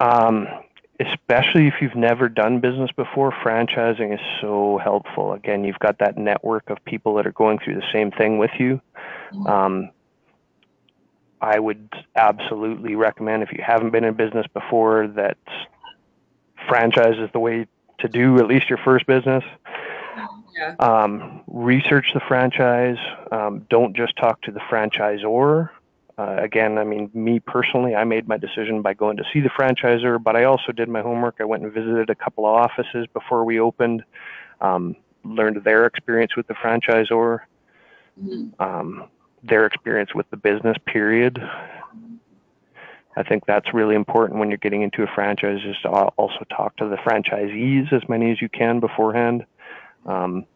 Um, 0.00 0.48
especially 1.00 1.66
if 1.66 1.74
you've 1.80 1.94
never 1.96 2.28
done 2.28 2.60
business 2.60 2.90
before, 2.96 3.30
franchising 3.30 4.14
is 4.14 4.20
so 4.40 4.78
helpful. 4.82 5.32
Again, 5.32 5.64
you've 5.64 5.78
got 5.78 5.98
that 5.98 6.16
network 6.16 6.70
of 6.70 6.82
people 6.84 7.14
that 7.16 7.26
are 7.26 7.32
going 7.32 7.58
through 7.58 7.74
the 7.74 7.86
same 7.92 8.10
thing 8.10 8.38
with 8.38 8.52
you. 8.58 8.80
Um, 9.46 9.90
I 11.40 11.58
would 11.58 11.88
absolutely 12.16 12.94
recommend 12.94 13.42
if 13.42 13.52
you 13.52 13.62
haven't 13.64 13.90
been 13.90 14.04
in 14.04 14.14
business 14.14 14.46
before 14.54 15.06
that 15.08 15.36
franchise 16.66 17.18
is 17.18 17.30
the 17.32 17.40
way 17.40 17.66
to 17.98 18.08
do 18.08 18.38
at 18.38 18.46
least 18.46 18.68
your 18.68 18.78
first 18.78 19.06
business. 19.06 19.44
Yeah. 20.54 20.74
Um, 20.78 21.42
research 21.48 22.06
the 22.14 22.20
franchise. 22.20 22.96
Um, 23.30 23.66
don't 23.68 23.94
just 23.94 24.16
talk 24.16 24.40
to 24.42 24.52
the 24.52 24.60
franchisor. 24.60 25.68
Uh, 26.18 26.36
again, 26.38 26.78
I 26.78 26.84
mean, 26.84 27.10
me 27.12 27.40
personally, 27.40 27.94
I 27.94 28.04
made 28.04 28.26
my 28.26 28.38
decision 28.38 28.80
by 28.80 28.94
going 28.94 29.18
to 29.18 29.24
see 29.32 29.40
the 29.40 29.50
franchisor, 29.50 30.22
but 30.22 30.34
I 30.34 30.44
also 30.44 30.72
did 30.72 30.88
my 30.88 31.02
homework. 31.02 31.36
I 31.40 31.44
went 31.44 31.62
and 31.62 31.72
visited 31.72 32.08
a 32.08 32.14
couple 32.14 32.46
of 32.46 32.54
offices 32.54 33.06
before 33.12 33.44
we 33.44 33.60
opened, 33.60 34.02
um, 34.62 34.96
learned 35.24 35.62
their 35.62 35.84
experience 35.84 36.34
with 36.34 36.46
the 36.46 36.54
franchisor, 36.54 37.40
Mhm. 38.22 38.58
um, 38.58 39.04
their 39.42 39.66
experience 39.66 40.14
with 40.14 40.28
the 40.30 40.38
business, 40.38 40.78
period. 40.86 41.38
I 43.18 43.22
think 43.22 43.44
that's 43.46 43.72
really 43.74 43.94
important 43.94 44.38
when 44.38 44.50
you're 44.50 44.58
getting 44.58 44.82
into 44.82 45.02
a 45.02 45.06
franchise 45.06 45.64
is 45.64 45.76
to 45.82 45.88
also 45.88 46.44
talk 46.50 46.76
to 46.76 46.88
the 46.88 46.96
franchisees 46.96 47.92
as 47.92 48.06
many 48.08 48.30
as 48.30 48.40
you 48.40 48.48
can 48.48 48.80
beforehand. 48.80 49.44
Um, 50.06 50.46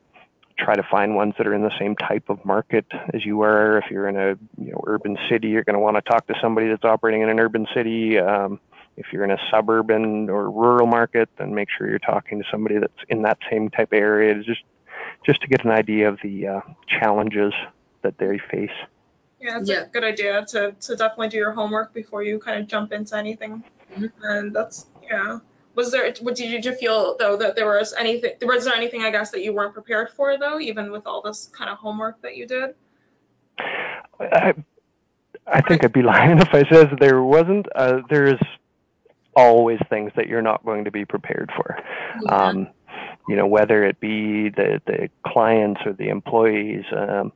try 0.61 0.75
to 0.77 0.83
find 0.83 1.17
ones 1.17 1.35
that 1.39 1.47
are 1.47 1.55
in 1.55 1.63
the 1.63 1.77
same 1.79 1.97
type 1.97 2.29
of 2.29 2.45
market 2.45 2.85
as 3.15 3.25
you 3.25 3.41
are. 3.43 3.79
If 3.79 3.91
you're 3.91 4.09
in 4.09 4.17
a 4.17 4.37
you 4.63 4.73
know 4.73 4.83
urban 4.87 5.17
city, 5.29 5.49
you're 5.49 5.65
going 5.65 5.75
to 5.75 5.81
want 5.81 5.97
to 5.97 6.03
talk 6.03 6.27
to 6.29 6.35
somebody 6.41 6.69
that's 6.69 6.85
operating 6.85 7.23
in 7.23 7.31
an 7.31 7.41
urban 7.41 7.67
city. 7.75 8.19
Um, 8.19 8.61
if 8.97 9.07
you're 9.13 9.25
in 9.25 9.31
a 9.31 9.39
suburban 9.51 10.29
or 10.29 10.51
rural 10.51 10.87
market, 10.87 11.29
then 11.39 11.55
make 11.55 11.69
sure 11.77 11.89
you're 11.89 11.99
talking 11.99 12.43
to 12.43 12.45
somebody 12.51 12.79
that's 12.79 12.93
in 13.09 13.23
that 13.23 13.39
same 13.51 13.71
type 13.71 13.93
of 13.93 13.99
area, 13.99 14.35
just 14.43 14.63
just 15.25 15.41
to 15.43 15.49
get 15.49 15.65
an 15.65 15.71
idea 15.71 16.09
of 16.09 16.19
the 16.23 16.47
uh, 16.47 16.61
challenges 16.87 17.53
that 18.03 18.19
they 18.19 18.39
face. 18.51 18.71
Yeah, 19.41 19.59
it's 19.59 19.71
Yeah. 19.71 19.83
a 19.83 19.87
good 19.89 20.05
idea 20.05 20.45
to, 20.47 20.73
to 20.73 20.97
definitely 20.97 21.29
do 21.29 21.39
your 21.39 21.53
homework 21.53 21.95
before 21.95 22.23
you 22.23 22.39
kind 22.39 22.61
of 22.61 22.67
jump 22.69 22.93
into 22.93 23.17
anything. 23.17 23.65
Mhm. 23.97 24.13
And 24.23 24.55
that's 24.55 24.87
yeah. 25.03 25.39
Was 25.75 25.93
there? 25.93 26.13
What 26.21 26.35
did 26.35 26.65
you, 26.65 26.73
feel 26.75 27.17
though 27.19 27.37
that 27.37 27.57
there 27.57 27.67
was 27.67 27.95
anything? 27.95 28.33
Was 28.43 28.65
there 28.65 28.75
anything 28.75 29.03
I 29.03 29.11
guess 29.11 29.31
that 29.31 29.43
you 29.43 29.53
weren't 29.53 29.73
prepared 29.73 30.11
for 30.11 30.37
though, 30.37 30.59
even 30.59 30.91
with 30.91 31.07
all 31.07 31.23
this 31.23 31.49
kind 31.53 31.71
of 31.71 31.79
homework 31.79 32.21
that 32.23 32.37
you 32.37 32.47
did? 32.47 32.75
I, 34.21 34.55
I 35.47 35.61
think 35.63 35.85
I'd 35.85 35.93
be 35.93 36.03
lying 36.03 36.39
if 36.41 36.49
I 36.53 36.69
said 36.69 36.97
there 37.01 37.23
wasn't. 37.23 37.67
Uh, 37.75 38.01
there's 38.09 38.41
always 39.37 39.79
things 39.89 40.13
that 40.17 40.27
you're 40.27 40.43
not 40.43 40.65
going 40.65 40.85
to 40.85 40.91
be 40.91 41.05
prepared 41.05 41.51
for. 41.57 41.79
Um, 42.29 42.69
you 43.29 43.37
know, 43.37 43.47
whether 43.47 43.85
it 43.85 44.01
be 44.01 44.49
the, 44.49 44.81
the 44.87 45.09
clients 45.25 45.81
or 45.87 45.93
the 45.93 46.09
employees 46.09 46.85
um, 46.97 47.33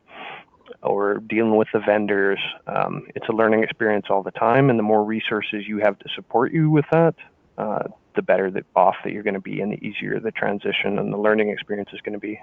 or 0.83 1.19
dealing 1.19 1.57
with 1.57 1.69
the 1.73 1.81
vendors, 1.81 2.41
um, 2.67 3.07
it's 3.15 3.29
a 3.29 3.33
learning 3.33 3.63
experience 3.63 4.07
all 4.11 4.23
the 4.23 4.33
time. 4.33 4.71
And 4.71 4.79
the 4.79 4.83
more 4.83 5.05
resources 5.05 5.67
you 5.67 5.79
have 5.79 5.99
to 6.01 6.09
support 6.15 6.53
you 6.53 6.69
with 6.71 6.85
that, 6.91 7.15
uh, 7.59 7.85
the 8.15 8.23
better 8.23 8.51
the 8.51 8.65
off 8.75 8.97
that 9.05 9.13
you're 9.13 9.23
going 9.23 9.35
to 9.35 9.41
be 9.41 9.61
and 9.61 9.73
the 9.73 9.85
easier 9.85 10.19
the 10.21 10.31
transition 10.31 10.99
and 10.99 11.13
the 11.13 11.17
learning 11.19 11.51
experience 11.51 11.91
is 11.93 12.01
going 12.01 12.13
to 12.13 12.19
be. 12.19 12.41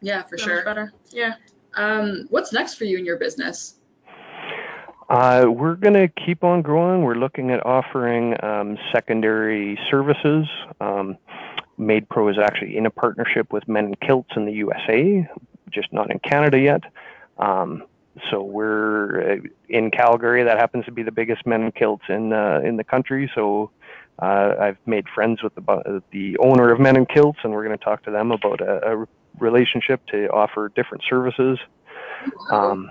yeah, 0.00 0.22
for 0.22 0.38
So 0.38 0.44
sure. 0.44 0.64
Better. 0.64 0.92
Yeah. 1.10 1.34
Um, 1.74 2.26
what's 2.30 2.52
next 2.52 2.74
for 2.74 2.84
you 2.84 2.98
in 2.98 3.04
your 3.04 3.18
business? 3.18 3.74
Uh, 5.08 5.44
we're 5.48 5.76
going 5.76 5.94
to 5.94 6.08
keep 6.08 6.42
on 6.42 6.62
growing. 6.62 7.02
We're 7.02 7.14
looking 7.14 7.50
at 7.50 7.64
offering 7.64 8.34
um, 8.42 8.76
secondary 8.92 9.78
services. 9.90 10.46
Um, 10.80 11.16
MaidPro 11.78 12.30
is 12.30 12.38
actually 12.38 12.76
in 12.76 12.86
a 12.86 12.90
partnership 12.90 13.52
with 13.52 13.68
Men 13.68 13.86
in 13.86 13.94
Kilts 13.96 14.30
in 14.34 14.46
the 14.46 14.52
USA, 14.52 15.28
just 15.70 15.92
not 15.92 16.10
in 16.10 16.18
Canada 16.18 16.58
yet. 16.58 16.82
Um, 17.38 17.84
so 18.30 18.42
we're 18.42 19.32
uh, 19.32 19.36
in 19.68 19.90
Calgary. 19.90 20.42
That 20.42 20.58
happens 20.58 20.86
to 20.86 20.90
be 20.92 21.02
the 21.02 21.12
biggest 21.12 21.46
Men 21.46 21.62
in 21.62 21.72
Kilts 21.72 22.04
in 22.08 22.32
uh, 22.32 22.60
in 22.64 22.76
the 22.76 22.84
country. 22.84 23.30
So 23.34 23.70
uh, 24.18 24.54
I've 24.58 24.78
made 24.86 25.06
friends 25.14 25.42
with 25.42 25.54
the 25.54 26.02
the 26.10 26.38
owner 26.38 26.72
of 26.72 26.80
Men 26.80 26.96
in 26.96 27.06
Kilts, 27.06 27.38
and 27.42 27.52
we're 27.52 27.64
going 27.64 27.76
to 27.76 27.84
talk 27.84 28.04
to 28.04 28.10
them 28.10 28.32
about 28.32 28.60
a, 28.60 28.92
a 28.92 29.06
relationship 29.38 30.04
to 30.06 30.28
offer 30.28 30.70
different 30.74 31.04
services. 31.08 31.58
Um. 32.50 32.90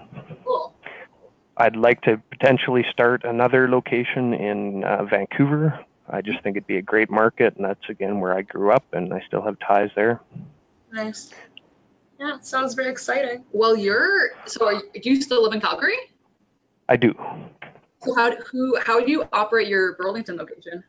I'd 1.58 1.76
like 1.78 2.02
to 2.02 2.22
potentially 2.32 2.86
start 2.92 3.24
another 3.24 3.70
location 3.70 4.34
in 4.34 4.84
uh, 4.84 5.06
Vancouver. 5.06 5.80
I 6.10 6.22
just 6.22 6.44
think 6.44 6.58
it'd 6.58 6.68
be 6.68 6.78
a 6.78 6.82
great 6.82 7.10
market, 7.10 7.56
and 7.56 7.66
that's 7.66 7.90
again 7.90 8.20
where 8.20 8.38
I 8.38 8.42
grew 8.42 8.72
up, 8.72 8.84
and 8.94 9.14
I 9.14 9.24
still 9.26 9.42
have 9.42 9.58
ties 9.60 9.90
there. 9.96 10.22
Nice. 10.92 11.32
Yeah, 12.20 12.36
it 12.36 12.46
sounds 12.46 12.74
very 12.74 12.90
exciting. 12.90 13.44
Well, 13.52 13.76
you're 13.76 14.32
so. 14.46 14.66
Are 14.66 14.74
you, 14.74 15.02
do 15.02 15.10
you 15.10 15.22
still 15.22 15.44
live 15.44 15.54
in 15.54 15.62
Calgary? 15.62 15.98
I 16.88 16.98
do. 16.98 17.14
So 18.04 18.14
how 18.14 18.36
who 18.52 18.78
how 18.80 19.00
do 19.00 19.10
you 19.12 19.26
operate 19.34 19.68
your 19.68 19.96
Burlington 19.96 20.38
location? 20.38 20.84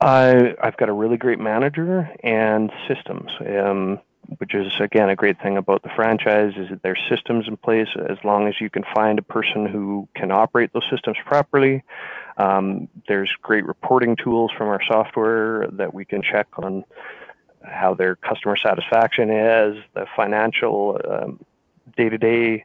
I 0.00 0.54
I've 0.62 0.76
got 0.76 0.88
a 0.88 0.92
really 0.92 1.16
great 1.16 1.38
manager 1.38 2.10
and 2.22 2.72
systems, 2.88 3.30
um, 3.40 4.00
which 4.38 4.54
is 4.54 4.72
again 4.80 5.10
a 5.10 5.16
great 5.16 5.40
thing 5.42 5.56
about 5.56 5.82
the 5.82 5.90
franchise 5.94 6.54
is 6.56 6.70
that 6.70 6.82
there's 6.82 7.00
systems 7.08 7.46
in 7.48 7.56
place. 7.56 7.88
As 8.08 8.18
long 8.24 8.48
as 8.48 8.60
you 8.60 8.70
can 8.70 8.84
find 8.94 9.18
a 9.18 9.22
person 9.22 9.66
who 9.66 10.08
can 10.14 10.30
operate 10.30 10.72
those 10.72 10.88
systems 10.90 11.18
properly, 11.26 11.82
um, 12.38 12.88
there's 13.08 13.30
great 13.42 13.66
reporting 13.66 14.16
tools 14.16 14.50
from 14.56 14.68
our 14.68 14.80
software 14.86 15.66
that 15.72 15.92
we 15.92 16.04
can 16.04 16.22
check 16.22 16.46
on 16.56 16.84
how 17.62 17.92
their 17.92 18.16
customer 18.16 18.56
satisfaction 18.56 19.30
is, 19.30 19.76
the 19.94 20.06
financial 20.16 20.98
day 21.96 22.08
to 22.08 22.18
day. 22.18 22.64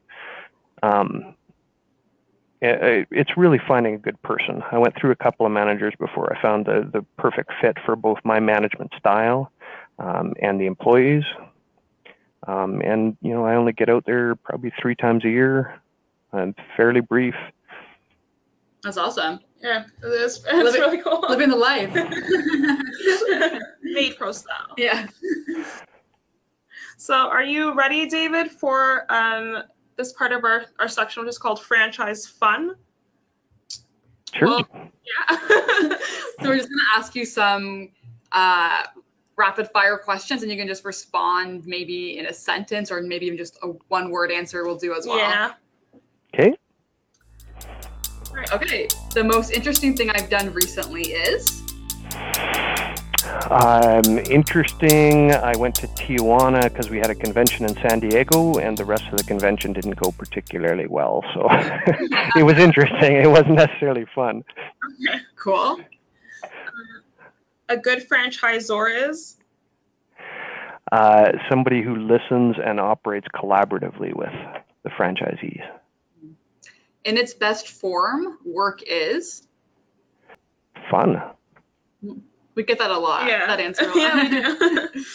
It's 2.61 3.37
really 3.37 3.59
finding 3.67 3.95
a 3.95 3.97
good 3.97 4.21
person. 4.21 4.63
I 4.71 4.77
went 4.77 4.95
through 4.99 5.11
a 5.11 5.15
couple 5.15 5.45
of 5.45 5.51
managers 5.51 5.93
before 5.99 6.35
I 6.35 6.41
found 6.41 6.65
the, 6.65 6.89
the 6.91 7.05
perfect 7.17 7.51
fit 7.61 7.77
for 7.85 7.95
both 7.95 8.17
my 8.23 8.39
management 8.39 8.91
style 8.97 9.51
um, 9.99 10.33
and 10.41 10.59
the 10.59 10.65
employees. 10.65 11.23
Um, 12.47 12.81
and 12.81 13.17
you 13.21 13.33
know, 13.33 13.45
I 13.45 13.55
only 13.55 13.73
get 13.73 13.89
out 13.89 14.05
there 14.05 14.35
probably 14.35 14.71
three 14.81 14.95
times 14.95 15.25
a 15.25 15.29
year. 15.29 15.79
I'm 16.31 16.55
fairly 16.77 17.01
brief. 17.01 17.35
That's 18.83 18.97
awesome. 18.97 19.39
Yeah, 19.61 19.85
it 20.03 20.07
is. 20.07 20.43
It's 20.47 20.53
Living- 20.53 20.81
really 20.81 21.01
cool. 21.01 21.25
Living 21.27 21.49
the 21.49 21.55
life. 21.55 21.89
MaidPro 23.95 24.33
style. 24.33 24.73
yeah. 24.77 25.07
So, 26.97 27.13
are 27.13 27.43
you 27.43 27.73
ready, 27.73 28.07
David, 28.07 28.51
for 28.51 29.11
um, 29.11 29.63
this 29.97 30.13
part 30.13 30.31
of 30.31 30.43
our, 30.43 30.65
our 30.79 30.87
section, 30.87 31.23
which 31.23 31.29
is 31.29 31.37
called 31.37 31.61
franchise 31.61 32.25
fun? 32.27 32.75
Sure. 34.33 34.47
Well- 34.47 34.67
Yeah. 34.73 35.37
So 36.41 36.49
we're 36.49 36.57
just 36.57 36.67
gonna 36.69 36.99
ask 36.99 37.15
you 37.15 37.25
some 37.25 37.89
uh, 38.33 38.83
rapid 39.37 39.69
fire 39.71 39.97
questions, 39.97 40.43
and 40.43 40.51
you 40.51 40.57
can 40.57 40.67
just 40.67 40.83
respond 40.83 41.65
maybe 41.65 42.17
in 42.17 42.25
a 42.25 42.33
sentence 42.33 42.91
or 42.91 43.01
maybe 43.01 43.25
even 43.27 43.37
just 43.37 43.57
a 43.63 43.67
one 43.87 44.09
word 44.11 44.31
answer 44.31 44.65
will 44.65 44.75
do 44.77 44.93
as 44.93 45.07
well. 45.07 45.17
yeah. 45.17 45.53
okay. 46.33 46.55
Okay. 48.51 48.87
The 49.13 49.23
most 49.23 49.51
interesting 49.51 49.95
thing 49.95 50.09
I've 50.09 50.29
done 50.29 50.51
recently 50.53 51.03
is. 51.03 51.63
Um, 53.49 54.19
interesting. 54.29 55.31
I 55.31 55.55
went 55.57 55.75
to 55.75 55.87
Tijuana 55.87 56.63
because 56.63 56.89
we 56.89 56.97
had 56.97 57.09
a 57.09 57.15
convention 57.15 57.65
in 57.65 57.75
San 57.75 57.99
Diego, 57.99 58.55
and 58.55 58.77
the 58.77 58.85
rest 58.85 59.05
of 59.11 59.17
the 59.17 59.23
convention 59.23 59.73
didn't 59.73 59.97
go 59.97 60.11
particularly 60.11 60.87
well. 60.87 61.23
So 61.33 61.47
it 62.35 62.43
was 62.43 62.57
interesting. 62.57 63.17
It 63.17 63.29
wasn't 63.29 63.55
necessarily 63.55 64.05
fun. 64.15 64.43
Okay, 65.07 65.19
Cool. 65.35 65.79
A 67.69 67.77
good 67.77 68.07
franchisor 68.07 69.09
is. 69.09 69.37
Uh, 70.91 71.31
somebody 71.49 71.81
who 71.81 71.95
listens 71.95 72.55
and 72.63 72.79
operates 72.79 73.27
collaboratively 73.35 74.15
with 74.15 74.33
the 74.83 74.89
franchisees. 74.89 75.63
In 77.03 77.17
its 77.17 77.33
best 77.33 77.67
form, 77.67 78.37
work 78.45 78.81
is. 78.87 79.47
Fun. 80.89 81.21
We 82.55 82.63
get 82.63 82.79
that 82.79 82.91
a 82.91 82.97
lot. 82.97 83.27
yeah. 83.27 83.45
That 83.47 83.59
answer. 83.59 83.83
A 83.83 83.87
lot. 83.87 83.95
yeah, 83.97 84.23
we 84.23 84.29
do. 84.29 85.05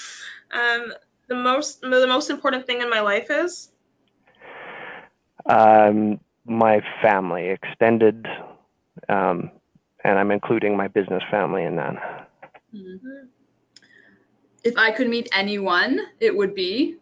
um, 0.53 0.93
the 1.29 1.35
most 1.35 1.81
the 1.81 2.07
most 2.07 2.31
important 2.31 2.67
thing 2.67 2.81
in 2.83 2.91
my 2.91 3.01
life 3.01 3.31
is. 3.31 3.71
Um, 5.47 6.21
my 6.45 6.81
family, 7.03 7.49
extended, 7.49 8.27
um, 9.09 9.51
and 10.05 10.19
I'm 10.19 10.31
including 10.31 10.77
my 10.77 10.89
business 10.89 11.23
family 11.31 11.65
in 11.65 11.77
that. 11.77 12.29
Mhm. 12.75 13.29
If 14.63 14.77
I 14.77 14.91
could 14.93 15.09
meet 15.09 15.29
anyone, 15.33 16.01
it 16.21 16.37
would 16.37 16.55
be. 16.55 16.97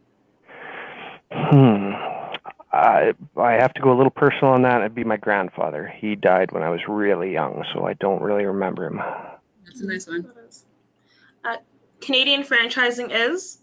Hmm. 1.32 1.92
I 2.72 3.12
I 3.36 3.52
have 3.52 3.72
to 3.74 3.80
go 3.80 3.90
a 3.92 3.96
little 3.96 4.10
personal 4.10 4.52
on 4.52 4.62
that. 4.62 4.80
It'd 4.80 4.94
be 4.94 5.04
my 5.04 5.16
grandfather. 5.16 5.92
He 5.98 6.14
died 6.14 6.52
when 6.52 6.62
I 6.62 6.68
was 6.70 6.80
really 6.86 7.32
young, 7.32 7.64
so 7.74 7.84
I 7.86 7.94
don't 7.94 8.22
really 8.22 8.44
remember 8.44 8.86
him. 8.86 9.00
That's 9.68 9.80
a 9.80 9.86
nice 9.86 10.06
one. 10.06 10.26
Uh, 11.44 11.56
Canadian 12.00 12.42
franchising 12.42 13.10
is. 13.12 13.58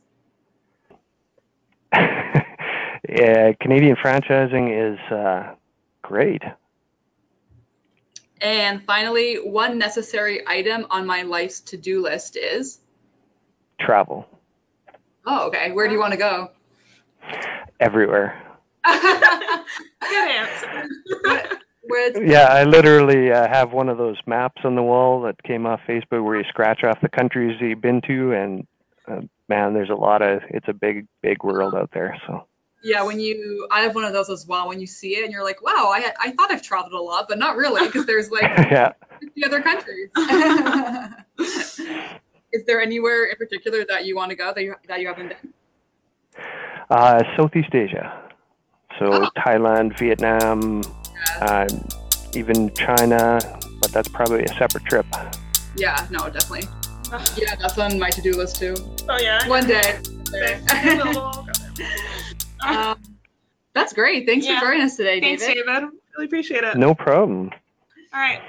yeah, 1.94 3.54
Canadian 3.60 3.96
franchising 3.96 4.94
is 4.94 5.00
uh, 5.12 5.56
great. 6.04 6.44
And 8.40 8.84
finally, 8.84 9.38
one 9.38 9.78
necessary 9.80 10.48
item 10.48 10.86
on 10.90 11.06
my 11.06 11.24
life's 11.24 11.62
to-do 11.62 12.02
list 12.04 12.38
is. 12.38 12.80
Travel 13.80 14.28
Oh, 15.26 15.48
okay. 15.48 15.72
Where 15.72 15.88
do 15.88 15.94
you 15.94 16.00
want 16.00 16.12
to 16.14 16.18
go? 16.18 16.52
everywhere. 17.80 18.42
Good 18.86 20.32
answer. 20.32 20.90
Yeah, 22.24 22.46
I 22.46 22.64
literally 22.64 23.32
uh, 23.32 23.48
have 23.48 23.72
one 23.74 23.90
of 23.90 23.98
those 23.98 24.18
maps 24.26 24.62
on 24.64 24.76
the 24.76 24.84
wall 24.84 25.22
that 25.22 25.42
came 25.44 25.66
off 25.66 25.82
Facebook 25.88 26.24
where 26.24 26.38
you 26.38 26.44
scratch 26.50 26.84
off 26.84 27.00
the 27.02 27.10
countries 27.10 27.58
you've 27.60 27.82
been 27.82 28.02
to, 28.08 28.34
and 28.34 28.68
uh, 29.08 29.22
man, 29.48 29.74
there's 29.74 29.90
a 29.90 29.96
lot 29.96 30.22
of. 30.22 30.42
It's 30.50 30.68
a 30.68 30.74
big, 30.74 31.08
big 31.22 31.44
world 31.44 31.76
out 31.76 31.92
there. 31.94 32.18
So 32.28 32.48
Yeah, 32.84 33.04
when 33.04 33.20
you, 33.20 33.68
I 33.72 33.82
have 33.82 33.94
one 33.96 34.04
of 34.04 34.14
those 34.14 34.30
as 34.30 34.46
well. 34.48 34.68
When 34.68 34.80
you 34.80 34.88
see 34.88 35.16
it 35.18 35.24
and 35.24 35.32
you're 35.32 35.44
like, 35.44 35.62
wow, 35.62 35.92
I, 35.94 36.12
I 36.20 36.32
thought 36.32 36.52
I've 36.52 36.62
traveled 36.62 36.94
a 36.94 37.02
lot, 37.02 37.28
but 37.30 37.38
not 37.38 37.56
really, 37.56 37.86
because 37.86 38.06
there's 38.06 38.30
like 38.32 38.44
yeah. 38.72 38.94
50 39.22 39.46
other 39.46 39.62
countries. 39.62 40.10
Is 42.52 42.64
there 42.66 42.82
anywhere 42.82 43.26
in 43.26 43.36
particular 43.36 43.86
that 43.90 44.06
you 44.06 44.16
want 44.16 44.30
to 44.30 44.36
go 44.36 44.54
that 44.54 44.64
you 44.64 44.76
that 44.88 45.02
you 45.02 45.08
haven't 45.08 45.30
been? 45.30 45.54
Uh, 46.90 47.22
Southeast 47.36 47.74
Asia. 47.74 48.22
So 49.00 49.06
Oh. 49.12 49.30
Thailand, 49.38 49.98
Vietnam, 50.00 50.82
uh, 51.42 51.68
even 52.34 52.74
China, 52.74 53.40
but 53.82 53.92
that's 53.92 54.08
probably 54.08 54.44
a 54.44 54.48
separate 54.50 54.86
trip. 54.86 55.06
Yeah, 55.76 56.08
no, 56.10 56.30
definitely. 56.30 56.68
Yeah, 57.38 57.56
that's 57.56 57.78
on 57.78 58.00
my 58.00 58.10
to-do 58.10 58.34
list 58.34 58.58
too. 58.58 58.76
Oh 59.08 59.18
yeah. 59.20 59.48
One 59.48 59.68
day. 59.68 60.00
Um, 62.66 62.98
that's 63.74 63.94
great. 63.94 64.26
Thanks 64.26 64.48
Yeah. 64.48 64.60
for 64.60 64.66
joining 64.68 64.82
us 64.82 64.96
today, 64.98 65.20
David. 65.20 65.40
Thanks, 65.40 65.54
David. 65.54 65.66
David. 65.68 65.90
Really 66.16 66.26
appreciate 66.26 66.64
it. 66.64 66.78
No 66.78 66.96
problem. 66.96 67.52
All 68.14 68.20
right. 68.20 68.42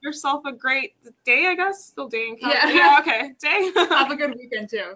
Yourself 0.00 0.44
a 0.44 0.52
great 0.52 0.94
day, 1.24 1.46
I 1.48 1.56
guess. 1.56 1.86
Still 1.86 2.08
day 2.08 2.28
in 2.28 2.36
Yeah. 2.40 2.68
yeah 2.70 2.96
okay. 3.00 3.32
Day. 3.40 3.72
Have 3.88 4.10
a 4.12 4.16
good 4.16 4.34
weekend 4.38 4.70
too. 4.70 4.94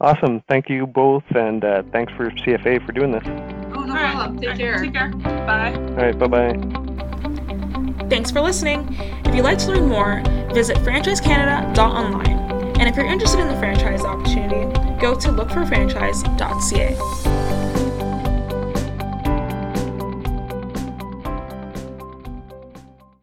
Awesome. 0.00 0.40
Thank 0.48 0.70
you 0.70 0.86
both, 0.86 1.24
and 1.34 1.64
uh, 1.64 1.82
thanks 1.92 2.12
for 2.14 2.30
CFA 2.30 2.84
for 2.86 2.92
doing 2.92 3.10
this. 3.12 3.61
No 3.92 3.98
All 3.98 4.04
right. 4.04 4.14
problem. 4.14 4.38
Take 4.40 4.48
All 4.48 4.52
right, 4.52 4.58
care. 4.58 4.78
Take 4.78 4.92
care. 4.94 5.08
Bye. 5.10 5.74
All 5.74 5.96
right. 5.96 6.18
Bye 6.18 6.26
bye. 6.26 8.08
Thanks 8.08 8.30
for 8.30 8.40
listening. 8.40 8.86
If 9.24 9.34
you'd 9.34 9.44
like 9.44 9.58
to 9.58 9.68
learn 9.68 9.88
more, 9.88 10.22
visit 10.52 10.76
franchisecanada.online. 10.78 12.38
And 12.78 12.88
if 12.88 12.96
you're 12.96 13.06
interested 13.06 13.40
in 13.40 13.48
the 13.48 13.56
franchise 13.58 14.02
opportunity, 14.02 14.64
go 15.00 15.14
to 15.14 15.28
lookforfranchise.ca. 15.28 16.96